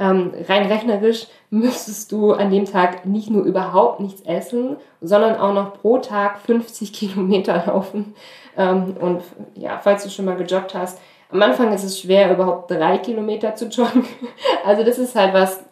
Ähm, 0.00 0.32
rein 0.48 0.66
rechnerisch 0.66 1.26
müsstest 1.50 2.10
du 2.10 2.32
an 2.32 2.50
dem 2.50 2.64
Tag 2.64 3.04
nicht 3.04 3.28
nur 3.28 3.44
überhaupt 3.44 4.00
nichts 4.00 4.22
essen, 4.22 4.78
sondern 5.02 5.36
auch 5.36 5.52
noch 5.52 5.74
pro 5.74 5.98
Tag 5.98 6.40
50 6.40 6.92
Kilometer 6.94 7.64
laufen. 7.66 8.14
Ähm, 8.56 8.96
und 8.98 9.22
ja, 9.54 9.78
falls 9.78 10.02
du 10.02 10.08
schon 10.08 10.24
mal 10.24 10.36
gejoggt 10.36 10.74
hast, 10.74 10.98
am 11.30 11.42
Anfang 11.42 11.72
ist 11.74 11.84
es 11.84 12.00
schwer, 12.00 12.32
überhaupt 12.32 12.70
drei 12.70 12.96
Kilometer 12.96 13.54
zu 13.54 13.66
joggen. 13.66 14.04
Also 14.64 14.84
das 14.84 14.98
ist 14.98 15.14
halt 15.14 15.34
was, 15.34 15.62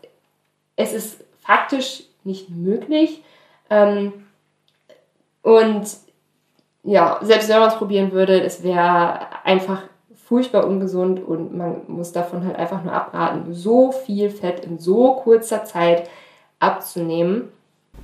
es 0.77 0.93
ist 0.93 1.25
faktisch 1.41 2.05
nicht 2.25 2.51
möglich. 2.51 3.23
Ähm, 3.71 4.13
und 5.43 5.87
ja, 6.85 7.19
selbst 7.23 7.49
wenn 7.49 7.61
man 7.61 7.69
es 7.69 7.77
probieren 7.77 8.13
würde, 8.13 8.41
es 8.43 8.63
wäre 8.63 9.21
einfach 9.45 9.83
furchtbar 10.29 10.67
ungesund 10.67 11.27
und 11.27 11.57
man 11.57 11.81
muss 11.89 12.13
davon 12.13 12.45
halt 12.47 12.57
einfach 12.57 12.85
nur 12.85 12.93
abraten, 12.93 13.55
so 13.55 13.93
viel 13.93 14.29
Fett 14.29 14.63
in 14.63 14.79
so 14.79 15.15
kurzer 15.15 15.65
Zeit 15.65 16.09
abzunehmen. 16.61 17.49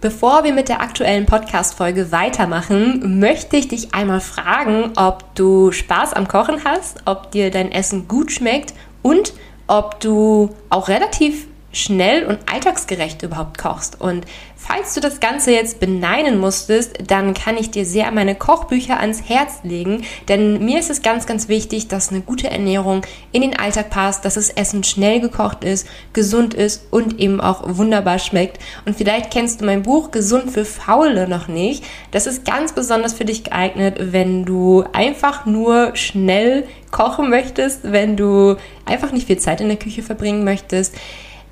Bevor 0.01 0.43
wir 0.43 0.55
mit 0.55 0.71
der 0.71 0.81
aktuellen 0.81 1.27
Podcast-Folge 1.27 2.13
weitermachen, 2.13 3.21
möchte 3.21 3.57
ich 3.57 3.69
dich 3.69 3.95
einmal 3.95 4.21
fragen, 4.21 4.93
ob 4.97 5.35
du 5.35 5.71
Spaß 5.71 6.15
am 6.15 6.27
Kochen 6.27 6.65
hast, 6.65 7.03
ob 7.05 7.31
dir 7.31 7.51
dein 7.51 7.71
Essen 7.71 8.09
gut 8.09 8.33
schmeckt 8.33 8.73
und 9.03 9.35
ob 9.67 10.01
du 10.01 10.49
auch 10.71 10.89
relativ 10.89 11.47
schnell 11.75 12.25
und 12.25 12.39
alltagsgerecht 12.51 13.23
überhaupt 13.23 13.59
kochst. 13.59 14.01
Und 14.01 14.25
falls 14.57 14.95
du 14.95 15.01
das 15.01 15.21
Ganze 15.21 15.53
jetzt 15.53 15.81
beneiden 15.81 16.39
musstest, 16.39 16.95
dann 17.07 17.35
kann 17.35 17.59
ich 17.59 17.71
dir 17.71 17.85
sehr 17.85 18.11
meine 18.13 18.35
Kochbücher 18.35 18.99
ans 18.99 19.29
Herz 19.29 19.59
legen, 19.63 20.05
denn 20.29 20.65
mir 20.65 20.79
ist 20.79 20.91
es 20.91 21.03
ganz, 21.03 21.27
ganz 21.27 21.49
wichtig, 21.49 21.89
dass 21.89 22.11
eine 22.11 22.23
gute 22.23 22.51
Ernährung 22.51 23.03
in 23.33 23.43
den 23.43 23.59
Alltag 23.59 23.91
passt, 23.91 24.25
dass 24.25 24.35
das 24.35 24.51
Essen 24.51 24.85
schnell 24.85 25.21
gekocht 25.21 25.65
ist, 25.65 25.87
gesund 26.13 26.55
ist 26.55 26.87
und 26.91 27.21
eben 27.21 27.41
auch 27.41 27.63
wunderbar 27.77 28.19
schmeckt. 28.19 28.59
Und 28.87 28.97
vielleicht 28.97 29.31
kennst 29.31 29.61
du 29.61 29.67
mein 29.67 29.83
Buch 29.83 30.11
Gesund 30.11 30.51
für 30.51 30.65
Faule 30.65 31.29
noch 31.29 31.49
nicht. 31.49 31.85
Das 32.13 32.27
ist 32.27 32.45
ganz 32.45 32.73
besonders 32.73 33.13
für 33.13 33.25
dich 33.25 33.45
geeignet, 33.45 33.97
wenn 33.99 34.45
du 34.45 34.85
einfach 34.93 35.45
nur 35.45 35.95
schnell 35.97 36.67
kochen 36.91 37.29
möchtest, 37.29 37.81
wenn 37.83 38.17
du 38.17 38.57
einfach 38.85 39.13
nicht 39.13 39.27
viel 39.27 39.39
Zeit 39.39 39.61
in 39.61 39.69
der 39.69 39.77
Küche 39.77 40.03
verbringen 40.03 40.45
möchtest. 40.45 40.95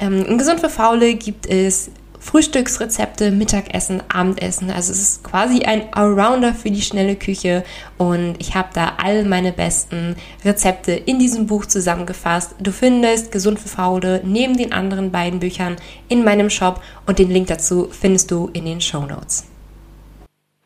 Ähm, 0.02 0.36
Gesund 0.36 0.58
für 0.58 0.68
Faule 0.68 1.14
gibt 1.14 1.46
es 1.46 1.92
Frühstücksrezepte, 2.18 3.30
Mittagessen, 3.30 4.02
Abendessen. 4.12 4.70
Also 4.72 4.90
es 4.90 5.00
ist 5.00 5.24
quasi 5.24 5.62
ein 5.62 5.92
Allrounder 5.92 6.54
für 6.54 6.72
die 6.72 6.82
schnelle 6.82 7.14
Küche 7.14 7.62
und 7.98 8.34
ich 8.40 8.56
habe 8.56 8.68
da 8.74 8.94
all 9.00 9.24
meine 9.24 9.52
besten 9.52 10.16
Rezepte 10.44 10.90
in 10.92 11.20
diesem 11.20 11.46
Buch 11.46 11.66
zusammengefasst. 11.66 12.56
Du 12.60 12.72
findest 12.72 13.30
Gesund 13.30 13.60
für 13.60 13.68
Faule 13.68 14.20
neben 14.24 14.56
den 14.56 14.72
anderen 14.72 15.12
beiden 15.12 15.38
Büchern 15.38 15.76
in 16.08 16.24
meinem 16.24 16.50
Shop 16.50 16.82
und 17.06 17.20
den 17.20 17.30
Link 17.30 17.46
dazu 17.46 17.88
findest 17.90 18.30
du 18.32 18.50
in 18.52 18.64
den 18.64 18.80
Show 18.80 19.02
Notes. 19.02 19.46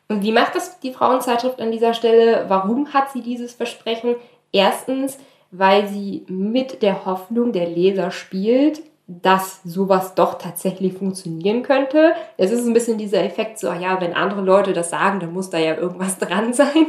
Und 0.08 0.22
wie 0.22 0.32
macht 0.32 0.54
das 0.54 0.80
die 0.80 0.92
Frauenzeitschrift 0.92 1.60
an 1.60 1.72
dieser 1.72 1.92
Stelle? 1.92 2.46
Warum 2.48 2.94
hat 2.94 3.12
sie 3.12 3.20
dieses 3.20 3.52
Versprechen? 3.52 4.14
Erstens, 4.50 5.18
weil 5.50 5.88
sie 5.88 6.24
mit 6.28 6.80
der 6.80 7.04
Hoffnung 7.04 7.52
der 7.52 7.68
Leser 7.68 8.10
spielt, 8.10 8.80
dass 9.08 9.62
sowas 9.62 10.14
doch 10.16 10.34
tatsächlich 10.38 10.94
funktionieren 10.94 11.62
könnte. 11.62 12.14
Es 12.36 12.50
ist 12.50 12.66
ein 12.66 12.72
bisschen 12.72 12.98
dieser 12.98 13.22
Effekt 13.22 13.58
so, 13.58 13.72
ja, 13.72 14.00
wenn 14.00 14.14
andere 14.14 14.40
Leute 14.40 14.72
das 14.72 14.90
sagen, 14.90 15.20
dann 15.20 15.32
muss 15.32 15.50
da 15.50 15.58
ja 15.58 15.76
irgendwas 15.76 16.18
dran 16.18 16.52
sein, 16.52 16.86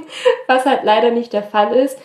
was 0.48 0.66
halt 0.66 0.84
leider 0.84 1.12
nicht 1.12 1.34
der 1.34 1.44
Fall 1.44 1.76
ist. 1.76 1.98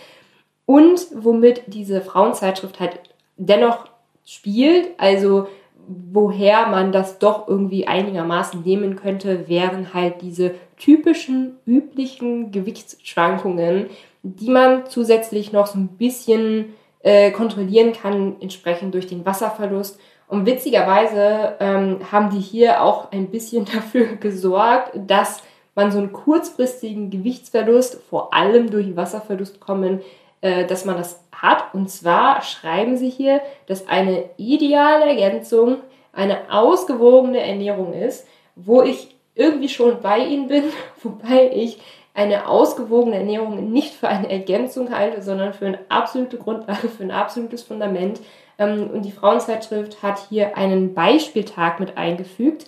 Und 0.67 1.07
womit 1.15 1.63
diese 1.67 2.03
Frauenzeitschrift 2.03 2.79
halt 2.79 3.01
dennoch 3.37 3.87
spielt, 4.25 4.91
also 4.99 5.49
woher 5.89 6.67
man 6.67 6.93
das 6.93 7.19
doch 7.19 7.49
irgendwie 7.49 7.87
einigermaßen 7.87 8.63
nehmen 8.63 8.97
könnte, 8.97 9.49
wären 9.49 9.95
halt 9.95 10.23
diese 10.23 10.55
typischen, 10.77 11.59
üblichen 11.67 12.53
Gewichtsschwankungen, 12.53 13.87
die 14.23 14.51
man 14.51 14.87
zusätzlich 14.87 15.53
noch 15.53 15.67
so 15.67 15.79
ein 15.79 15.89
bisschen 15.89 16.75
äh, 17.03 17.31
kontrollieren 17.31 17.93
kann, 17.93 18.37
entsprechend 18.41 18.95
durch 18.95 19.07
den 19.07 19.25
Wasserverlust. 19.25 19.99
Und 20.29 20.47
witzigerweise 20.47 21.57
ähm, 21.61 22.01
haben 22.11 22.31
die 22.31 22.41
hier 22.41 22.83
auch 22.83 23.13
ein 23.13 23.29
bisschen 23.29 23.65
dafür 23.73 24.17
gesorgt, 24.17 24.93
dass 24.95 25.43
man 25.75 25.91
so 25.91 25.99
einen 25.99 26.13
kurzfristigen 26.13 27.11
Gewichtsverlust, 27.11 28.03
vor 28.09 28.35
allem 28.35 28.71
durch 28.71 28.95
Wasserverlust 28.97 29.61
kommen, 29.61 30.01
äh, 30.41 30.67
dass 30.67 30.85
man 30.85 30.97
das 30.97 31.25
hat. 31.33 31.75
Und 31.75 31.91
zwar 31.91 32.43
schreiben 32.43 32.97
sie 32.97 33.11
hier, 33.11 33.41
dass 33.67 33.89
eine 33.89 34.25
ideale 34.37 35.07
Ergänzung 35.07 35.79
eine 36.13 36.51
ausgewogene 36.51 37.41
Ernährung 37.41 37.95
ist, 37.95 38.27
wo 38.55 38.83
ich 38.83 39.17
irgendwie 39.35 39.71
schon 39.71 40.01
bei 40.03 40.19
ihnen 40.19 40.49
bin, 40.49 40.65
wobei 41.03 41.51
ich 41.55 41.79
eine 42.15 42.47
ausgewogene 42.47 43.17
Ernährung 43.17 43.73
nicht 43.73 43.95
für 43.95 44.09
eine 44.09 44.31
Ergänzung 44.31 44.95
halte, 44.95 45.23
sondern 45.23 45.55
für 45.55 45.67
eine 45.67 45.79
absolute 45.89 46.37
Grundlage, 46.37 46.89
für 46.89 47.03
ein 47.03 47.11
absolutes 47.11 47.63
Fundament. 47.63 48.21
Ähm, 48.59 48.91
und 48.93 49.03
die 49.03 49.13
Frauenzeitschrift 49.13 50.03
hat 50.03 50.27
hier 50.29 50.57
einen 50.57 50.95
Beispieltag 50.95 51.81
mit 51.81 51.97
eingefügt. 51.97 52.67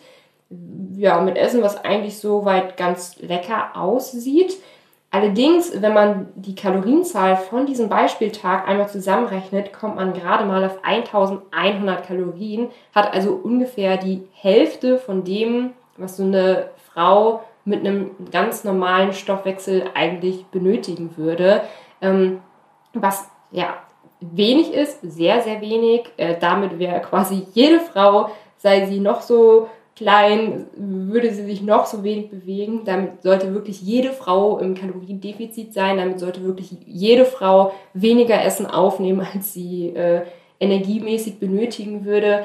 Ja, 0.97 1.21
mit 1.21 1.37
Essen, 1.37 1.63
was 1.63 1.85
eigentlich 1.85 2.19
soweit 2.19 2.77
ganz 2.77 3.19
lecker 3.21 3.77
aussieht. 3.77 4.57
Allerdings, 5.11 5.81
wenn 5.81 5.95
man 5.95 6.27
die 6.35 6.57
Kalorienzahl 6.57 7.37
von 7.37 7.66
diesem 7.66 7.88
Beispieltag 7.88 8.66
einmal 8.66 8.88
zusammenrechnet, 8.88 9.73
kommt 9.73 9.97
man 9.97 10.12
gerade 10.12 10.45
mal 10.45 10.64
auf 10.64 10.79
1100 10.83 12.05
Kalorien, 12.05 12.68
hat 12.92 13.14
also 13.14 13.33
ungefähr 13.33 13.97
die 13.97 14.27
Hälfte 14.33 14.99
von 14.99 15.23
dem, 15.23 15.71
was 15.97 16.16
so 16.16 16.25
eine 16.25 16.71
Frau 16.92 17.45
mit 17.64 17.81
einem 17.81 18.11
ganz 18.31 18.64
normalen 18.64 19.12
Stoffwechsel 19.12 19.85
eigentlich 19.94 20.46
benötigen 20.46 21.16
würde. 21.16 21.62
Ähm, 22.00 22.40
was 22.92 23.29
ja 23.50 23.77
wenig 24.20 24.72
ist, 24.72 25.00
sehr, 25.03 25.40
sehr 25.42 25.61
wenig. 25.61 26.05
Äh, 26.16 26.37
damit 26.38 26.79
wäre 26.79 27.00
quasi 27.00 27.46
jede 27.55 27.81
Frau, 27.81 28.31
sei 28.59 28.87
sie 28.87 29.00
noch 29.00 29.22
so 29.22 29.68
klein, 29.96 30.66
würde 30.74 31.33
sie 31.33 31.44
sich 31.44 31.62
noch 31.62 31.87
so 31.87 32.03
wenig 32.03 32.31
bewegen. 32.31 32.83
Damit 32.85 33.22
sollte 33.22 33.55
wirklich 33.55 33.81
jede 33.81 34.11
Frau 34.11 34.59
im 34.59 34.74
Kaloriendefizit 34.74 35.72
sein. 35.72 35.98
Damit 35.98 36.18
sollte 36.18 36.42
wirklich 36.42 36.77
jede 36.87 37.24
Frau 37.24 37.72
weniger 37.92 38.42
Essen 38.42 38.66
aufnehmen, 38.66 39.27
als 39.35 39.53
sie 39.53 39.90
äh, 39.90 40.22
energiemäßig 40.61 41.38
benötigen 41.38 42.05
würde. 42.05 42.44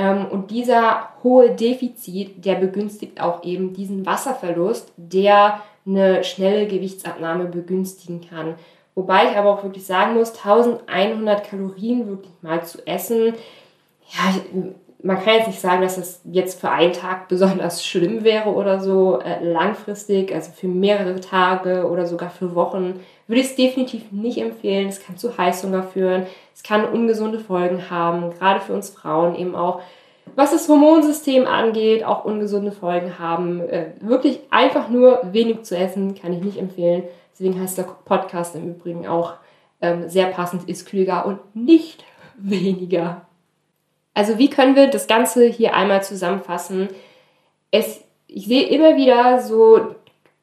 Ähm, 0.00 0.26
und 0.30 0.50
dieser 0.50 1.10
hohe 1.22 1.50
Defizit, 1.50 2.46
der 2.46 2.54
begünstigt 2.54 3.20
auch 3.20 3.44
eben 3.44 3.74
diesen 3.74 4.06
Wasserverlust, 4.06 4.92
der 4.96 5.60
eine 5.86 6.24
schnelle 6.24 6.66
Gewichtsabnahme 6.66 7.44
begünstigen 7.44 8.22
kann. 8.26 8.54
Wobei 8.94 9.30
ich 9.30 9.36
aber 9.36 9.50
auch 9.50 9.62
wirklich 9.62 9.84
sagen 9.84 10.14
muss, 10.14 10.30
1100 10.38 11.44
Kalorien 11.44 12.06
wirklich 12.06 12.32
mal 12.40 12.64
zu 12.64 12.86
essen, 12.86 13.34
ja, 14.08 14.72
man 15.02 15.22
kann 15.22 15.34
jetzt 15.34 15.46
nicht 15.46 15.60
sagen, 15.60 15.82
dass 15.82 15.96
das 15.96 16.20
jetzt 16.24 16.60
für 16.60 16.70
einen 16.70 16.92
Tag 16.92 17.28
besonders 17.28 17.84
schlimm 17.84 18.24
wäre 18.24 18.50
oder 18.50 18.80
so. 18.80 19.20
Äh, 19.20 19.44
langfristig, 19.44 20.34
also 20.34 20.52
für 20.52 20.68
mehrere 20.68 21.20
Tage 21.20 21.88
oder 21.88 22.06
sogar 22.06 22.30
für 22.30 22.54
Wochen, 22.54 23.00
würde 23.26 23.40
ich 23.40 23.48
es 23.48 23.56
definitiv 23.56 24.10
nicht 24.10 24.38
empfehlen. 24.38 24.88
Es 24.88 25.04
kann 25.04 25.16
zu 25.16 25.36
Heißhunger 25.36 25.84
führen, 25.84 26.26
es 26.54 26.62
kann 26.62 26.84
ungesunde 26.84 27.38
Folgen 27.38 27.90
haben, 27.90 28.30
gerade 28.30 28.60
für 28.60 28.72
uns 28.72 28.90
Frauen 28.90 29.34
eben 29.36 29.54
auch. 29.54 29.80
Was 30.36 30.52
das 30.52 30.68
Hormonsystem 30.68 31.46
angeht, 31.46 32.04
auch 32.04 32.24
ungesunde 32.24 32.72
Folgen 32.72 33.18
haben. 33.18 33.60
Äh, 33.60 33.92
wirklich 34.00 34.40
einfach 34.50 34.88
nur 34.88 35.20
wenig 35.32 35.62
zu 35.62 35.76
essen, 35.76 36.14
kann 36.14 36.32
ich 36.32 36.42
nicht 36.42 36.58
empfehlen. 36.58 37.04
Deswegen 37.32 37.60
heißt 37.60 37.78
der 37.78 37.86
Podcast 38.04 38.54
im 38.54 38.68
Übrigen 38.68 39.06
auch 39.06 39.34
ähm, 39.80 40.08
sehr 40.08 40.26
passend, 40.26 40.68
ist 40.68 40.86
klüger 40.86 41.24
und 41.26 41.38
nicht 41.54 42.04
weniger. 42.36 43.22
Also 44.14 44.38
wie 44.38 44.50
können 44.50 44.76
wir 44.76 44.88
das 44.88 45.06
Ganze 45.06 45.46
hier 45.46 45.74
einmal 45.74 46.02
zusammenfassen? 46.02 46.88
Es, 47.70 48.02
ich 48.26 48.46
sehe 48.46 48.68
immer 48.68 48.96
wieder 48.96 49.40
so 49.40 49.94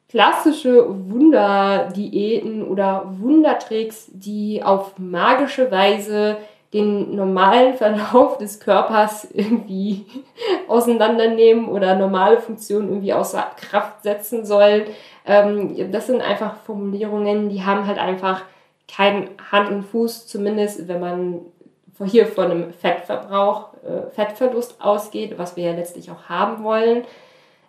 klassische 0.08 0.86
Wunderdiäten 1.10 2.66
oder 2.66 3.04
Wundertricks, 3.18 4.10
die 4.12 4.62
auf 4.62 4.98
magische 4.98 5.70
Weise 5.70 6.38
den 6.72 7.14
normalen 7.14 7.74
Verlauf 7.74 8.38
des 8.38 8.60
Körpers 8.60 9.28
irgendwie 9.32 10.06
auseinandernehmen 10.66 11.68
oder 11.68 11.94
normale 11.94 12.40
Funktionen 12.40 12.88
irgendwie 12.88 13.14
außer 13.14 13.50
Kraft 13.56 14.02
setzen 14.02 14.44
sollen. 14.44 14.84
Ähm, 15.26 15.90
das 15.92 16.06
sind 16.06 16.20
einfach 16.20 16.56
Formulierungen, 16.64 17.48
die 17.48 17.64
haben 17.64 17.86
halt 17.86 17.98
einfach 17.98 18.42
keinen 18.92 19.30
Hand 19.50 19.70
und 19.70 19.82
Fuß, 19.82 20.26
zumindest 20.26 20.88
wenn 20.88 21.00
man 21.00 21.40
hier 22.06 22.26
von 22.26 22.50
einem 22.50 22.72
Fettverbrauch, 22.72 23.74
äh, 23.84 24.10
Fettverlust 24.10 24.76
ausgeht, 24.80 25.38
was 25.38 25.56
wir 25.56 25.64
ja 25.64 25.72
letztlich 25.72 26.10
auch 26.10 26.28
haben 26.28 26.62
wollen. 26.62 27.04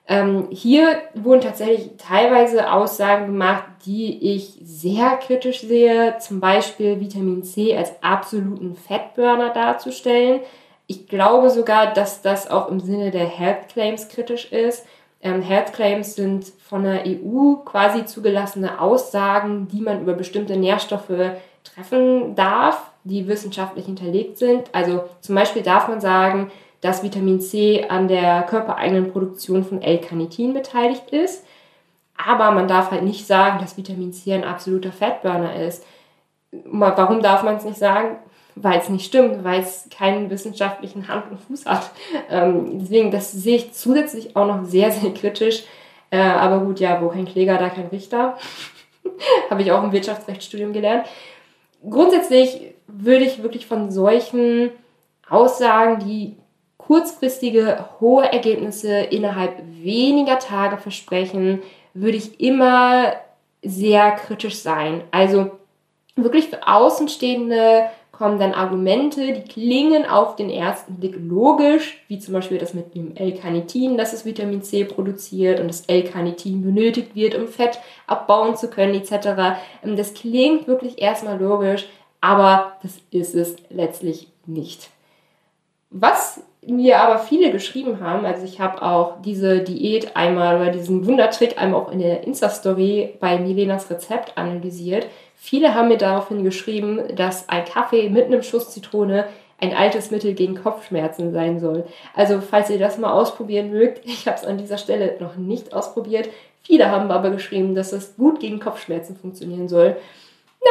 Ähm, 0.08 0.48
hier 0.50 0.98
wurden 1.14 1.42
tatsächlich 1.42 1.92
teilweise 1.98 2.72
Aussagen 2.72 3.28
gemacht, 3.28 3.64
die 3.86 4.34
ich 4.34 4.58
sehr 4.64 5.18
kritisch 5.18 5.62
sehe, 5.62 6.18
zum 6.18 6.40
Beispiel 6.40 7.00
Vitamin 7.00 7.44
C 7.44 7.78
als 7.78 7.92
absoluten 8.02 8.76
Fettburner 8.76 9.52
darzustellen. 9.52 10.42
Ich 10.88 11.08
glaube 11.08 11.52
sogar, 11.52 11.94
dass 11.94 12.24
das 12.24 12.50
auch 12.50 12.70
im 12.70 12.80
Sinne 12.80 13.12
der 13.12 13.28
Health 13.28 13.70
Claims 13.70 14.10
kritisch 14.10 14.52
ist. 14.52 14.84
Ähm, 15.22 15.44
Health 15.44 15.74
Claims 15.74 16.16
sind 16.16 16.46
von 16.68 16.84
der 16.84 17.04
EU 17.06 17.58
quasi 17.64 18.06
zugelassene 18.06 18.82
Aussagen, 18.82 19.68
die 19.68 19.82
man 19.82 20.02
über 20.02 20.14
bestimmte 20.14 20.58
Nährstoffe 20.58 21.36
treffen 21.64 22.34
darf, 22.34 22.89
die 23.04 23.28
wissenschaftlich 23.28 23.86
hinterlegt 23.86 24.38
sind. 24.38 24.70
Also 24.74 25.04
zum 25.22 25.36
Beispiel 25.36 25.62
darf 25.62 25.88
man 25.88 26.02
sagen, 26.02 26.52
dass 26.82 27.04
Vitamin 27.04 27.42
C 27.42 27.86
an 27.90 28.08
der 28.08 28.44
körpereigenen 28.44 29.12
Produktion 29.12 29.64
von 29.64 29.82
L-Carnitin 29.82 30.54
beteiligt 30.54 31.10
ist. 31.12 31.46
Aber 32.18 32.52
man 32.52 32.68
darf 32.68 32.92
halt 32.92 33.04
nicht 33.04 33.26
sagen, 33.26 33.60
dass 33.60 33.78
Vitamin 33.78 34.14
C 34.14 34.34
ein 34.34 34.44
absoluter 34.44 34.92
Fettburner 34.92 35.56
ist. 35.56 35.86
Warum 36.52 37.22
darf 37.22 37.44
man 37.44 37.56
es 37.56 37.64
nicht 37.64 37.78
sagen? 37.78 38.18
Weil 38.56 38.80
es 38.80 38.90
nicht 38.90 39.06
stimmt, 39.06 39.44
weil 39.44 39.62
es 39.62 39.88
keinen 39.96 40.30
wissenschaftlichen 40.30 41.08
Hand 41.08 41.32
und 41.32 41.40
Fuß 41.40 41.66
hat. 41.66 41.92
Ähm, 42.30 42.80
deswegen, 42.80 43.12
das 43.12 43.32
sehe 43.32 43.56
ich 43.56 43.74
zusätzlich 43.74 44.36
auch 44.36 44.48
noch 44.48 44.66
sehr, 44.66 44.92
sehr 44.92 45.14
kritisch. 45.14 45.64
Äh, 46.12 46.20
aber 46.20 46.66
gut, 46.66 46.80
ja, 46.80 47.02
wo 47.02 47.10
kein 47.10 47.26
Kläger, 47.26 47.58
da 47.58 47.70
kein 47.70 47.88
Richter. 47.88 48.38
Habe 49.50 49.62
ich 49.62 49.72
auch 49.72 49.84
im 49.84 49.92
Wirtschaftsrechtsstudium 49.92 50.74
gelernt. 50.74 51.06
Grundsätzlich 51.90 52.69
würde 52.92 53.26
ich 53.26 53.44
wirklich 53.44 53.66
von 53.66 53.92
solchen 53.92 54.72
Aussagen, 55.30 56.00
die 56.00 56.38
kurzfristige, 56.78 57.86
hohe 58.00 58.26
Ergebnisse 58.32 58.98
innerhalb 58.98 59.62
weniger 59.82 60.40
Tage 60.40 60.78
versprechen, 60.78 61.62
würde 61.94 62.18
ich 62.18 62.40
immer 62.40 63.14
sehr 63.62 64.12
kritisch 64.14 64.56
sein. 64.56 65.04
Also 65.12 65.52
wirklich 66.16 66.48
für 66.48 66.68
Außenstehende 66.68 67.90
kommen 68.20 68.38
dann 68.38 68.54
Argumente, 68.54 69.32
die 69.32 69.44
klingen 69.44 70.06
auf 70.06 70.36
den 70.36 70.50
ersten 70.50 70.96
Blick 70.96 71.16
logisch, 71.18 72.04
wie 72.10 72.20
zum 72.20 72.34
Beispiel 72.34 72.58
das 72.58 72.74
mit 72.74 72.94
dem 72.94 73.16
L-Carnitin, 73.16 73.98
dass 73.98 74.12
es 74.12 74.26
Vitamin 74.26 74.62
C 74.62 74.84
produziert 74.84 75.62
und 75.62 75.70
das 75.70 75.86
L-Carnitin 75.86 76.62
benötigt 76.62 77.16
wird, 77.16 77.34
um 77.36 77.48
Fett 77.48 77.80
abbauen 78.08 78.58
zu 78.58 78.70
können, 78.70 78.94
etc. 78.94 79.60
Ähm, 79.86 79.96
das 79.96 80.14
klingt 80.14 80.68
wirklich 80.68 81.02
erstmal 81.02 81.40
logisch, 81.40 81.88
aber 82.22 82.74
das 82.84 82.98
ist 83.12 83.36
es 83.36 83.56
letztlich 83.70 84.28
nicht. 84.46 84.90
Was 85.92 86.44
mir 86.66 87.00
aber 87.00 87.20
viele 87.20 87.52
geschrieben 87.52 88.00
haben, 88.00 88.26
also 88.26 88.46
ich 88.46 88.60
habe 88.60 88.82
auch 88.82 89.22
diese 89.22 89.62
Diät 89.62 90.16
einmal 90.16 90.62
oder 90.62 90.72
diesen 90.72 91.06
Wundertrick 91.06 91.60
einmal 91.60 91.82
auch 91.82 91.92
in 91.92 92.00
der 92.00 92.24
Insta-Story 92.26 93.16
bei 93.20 93.40
Milenas 93.40 93.90
Rezept 93.90 94.38
analysiert. 94.38 95.08
Viele 95.36 95.74
haben 95.74 95.88
mir 95.88 95.98
daraufhin 95.98 96.44
geschrieben, 96.44 97.16
dass 97.16 97.48
ein 97.50 97.66
Kaffee 97.66 98.10
mit 98.10 98.26
einem 98.26 98.44
Schuss 98.44 98.72
Zitrone 98.72 99.26
ein 99.62 99.74
altes 99.74 100.12
Mittel 100.12 100.34
gegen 100.34 100.56
Kopfschmerzen 100.56 101.32
sein 101.34 101.60
soll. 101.60 101.86
Also 102.14 102.40
falls 102.42 102.70
ihr 102.70 102.80
das 102.80 102.98
mal 102.98 103.12
ausprobieren 103.12 103.72
mögt, 103.72 104.02
ich 104.06 104.28
habe 104.28 104.38
es 104.38 104.46
an 104.46 104.58
dieser 104.58 104.78
Stelle 104.78 105.16
noch 105.20 105.38
nicht 105.38 105.74
ausprobiert. 105.74 106.30
Viele 106.64 106.92
haben 106.92 107.10
aber 107.10 107.32
geschrieben, 107.32 107.74
dass 107.74 107.94
es 107.94 108.16
gut 108.16 108.40
gegen 108.40 108.60
Kopfschmerzen 108.60 109.16
funktionieren 109.16 109.70
soll. 109.70 109.96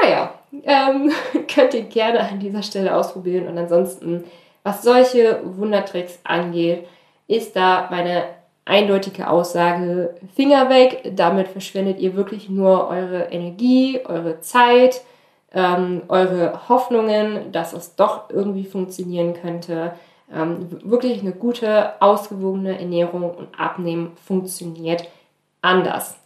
Naja, 0.03 0.35
ähm, 0.64 1.12
könnt 1.53 1.74
ihr 1.74 1.83
gerne 1.83 2.20
an 2.20 2.40
dieser 2.40 2.62
Stelle 2.62 2.94
ausprobieren 2.94 3.48
und 3.48 3.59
ansonsten, 3.59 4.24
was 4.62 4.83
solche 4.83 5.40
Wundertricks 5.44 6.18
angeht, 6.24 6.87
ist 7.27 7.57
da 7.57 7.88
meine 7.90 8.24
eindeutige 8.64 9.29
Aussage, 9.29 10.14
Finger 10.35 10.68
weg, 10.68 11.12
damit 11.14 11.48
verschwendet 11.48 11.98
ihr 12.01 12.14
wirklich 12.14 12.51
nur 12.51 12.88
eure 12.88 13.24
Energie, 13.31 14.01
eure 14.05 14.40
Zeit, 14.40 15.03
ähm, 15.55 16.03
eure 16.09 16.68
Hoffnungen, 16.68 17.51
dass 17.53 17.72
es 17.72 17.96
doch 17.96 18.29
irgendwie 18.29 18.64
funktionieren 18.64 19.33
könnte. 19.33 19.94
Ähm, 20.33 20.68
wirklich 20.85 21.22
eine 21.22 21.33
gute, 21.33 22.01
ausgewogene 22.03 22.79
Ernährung 22.79 23.31
und 23.31 23.59
Abnehmen 23.59 24.12
funktioniert 24.27 25.09
anders. 25.62 26.18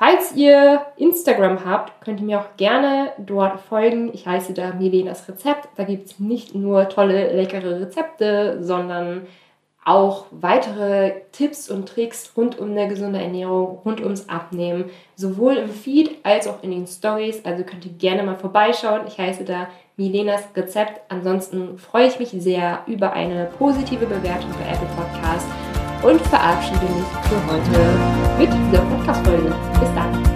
Falls 0.00 0.34
ihr 0.34 0.86
Instagram 0.96 1.62
habt, 1.66 2.02
könnt 2.02 2.20
ihr 2.20 2.26
mir 2.26 2.40
auch 2.40 2.56
gerne 2.56 3.12
dort 3.18 3.60
folgen. 3.60 4.10
Ich 4.14 4.26
heiße 4.26 4.54
da 4.54 4.72
Milenas 4.72 5.28
Rezept. 5.28 5.68
Da 5.76 5.84
gibt 5.84 6.06
es 6.06 6.18
nicht 6.18 6.54
nur 6.54 6.88
tolle, 6.88 7.30
leckere 7.36 7.82
Rezepte, 7.82 8.64
sondern 8.64 9.26
auch 9.84 10.24
weitere 10.30 11.12
Tipps 11.32 11.70
und 11.70 11.86
Tricks 11.86 12.32
rund 12.34 12.58
um 12.58 12.70
eine 12.70 12.88
gesunde 12.88 13.20
Ernährung, 13.20 13.80
rund 13.84 14.00
ums 14.00 14.26
Abnehmen, 14.30 14.86
sowohl 15.16 15.58
im 15.58 15.68
Feed 15.68 16.16
als 16.22 16.48
auch 16.48 16.62
in 16.62 16.70
den 16.70 16.86
Stories. 16.86 17.44
Also 17.44 17.62
könnt 17.64 17.84
ihr 17.84 17.92
gerne 17.92 18.22
mal 18.22 18.36
vorbeischauen. 18.36 19.02
Ich 19.06 19.18
heiße 19.18 19.44
da 19.44 19.68
Milenas 19.98 20.44
Rezept. 20.56 21.02
Ansonsten 21.10 21.76
freue 21.76 22.06
ich 22.06 22.18
mich 22.18 22.30
sehr 22.30 22.84
über 22.86 23.12
eine 23.12 23.50
positive 23.58 24.06
Bewertung 24.06 24.50
bei 24.58 24.72
Apple 24.72 24.88
Podcast 24.96 25.46
und 26.02 26.20
verabschiede 26.28 26.84
mich 26.84 27.04
für 27.28 27.52
heute 27.52 28.38
mit 28.38 28.48
dieser 28.52 28.82
Podcast-Folge. 28.82 29.54
Bis 29.80 29.94
dann! 29.94 30.29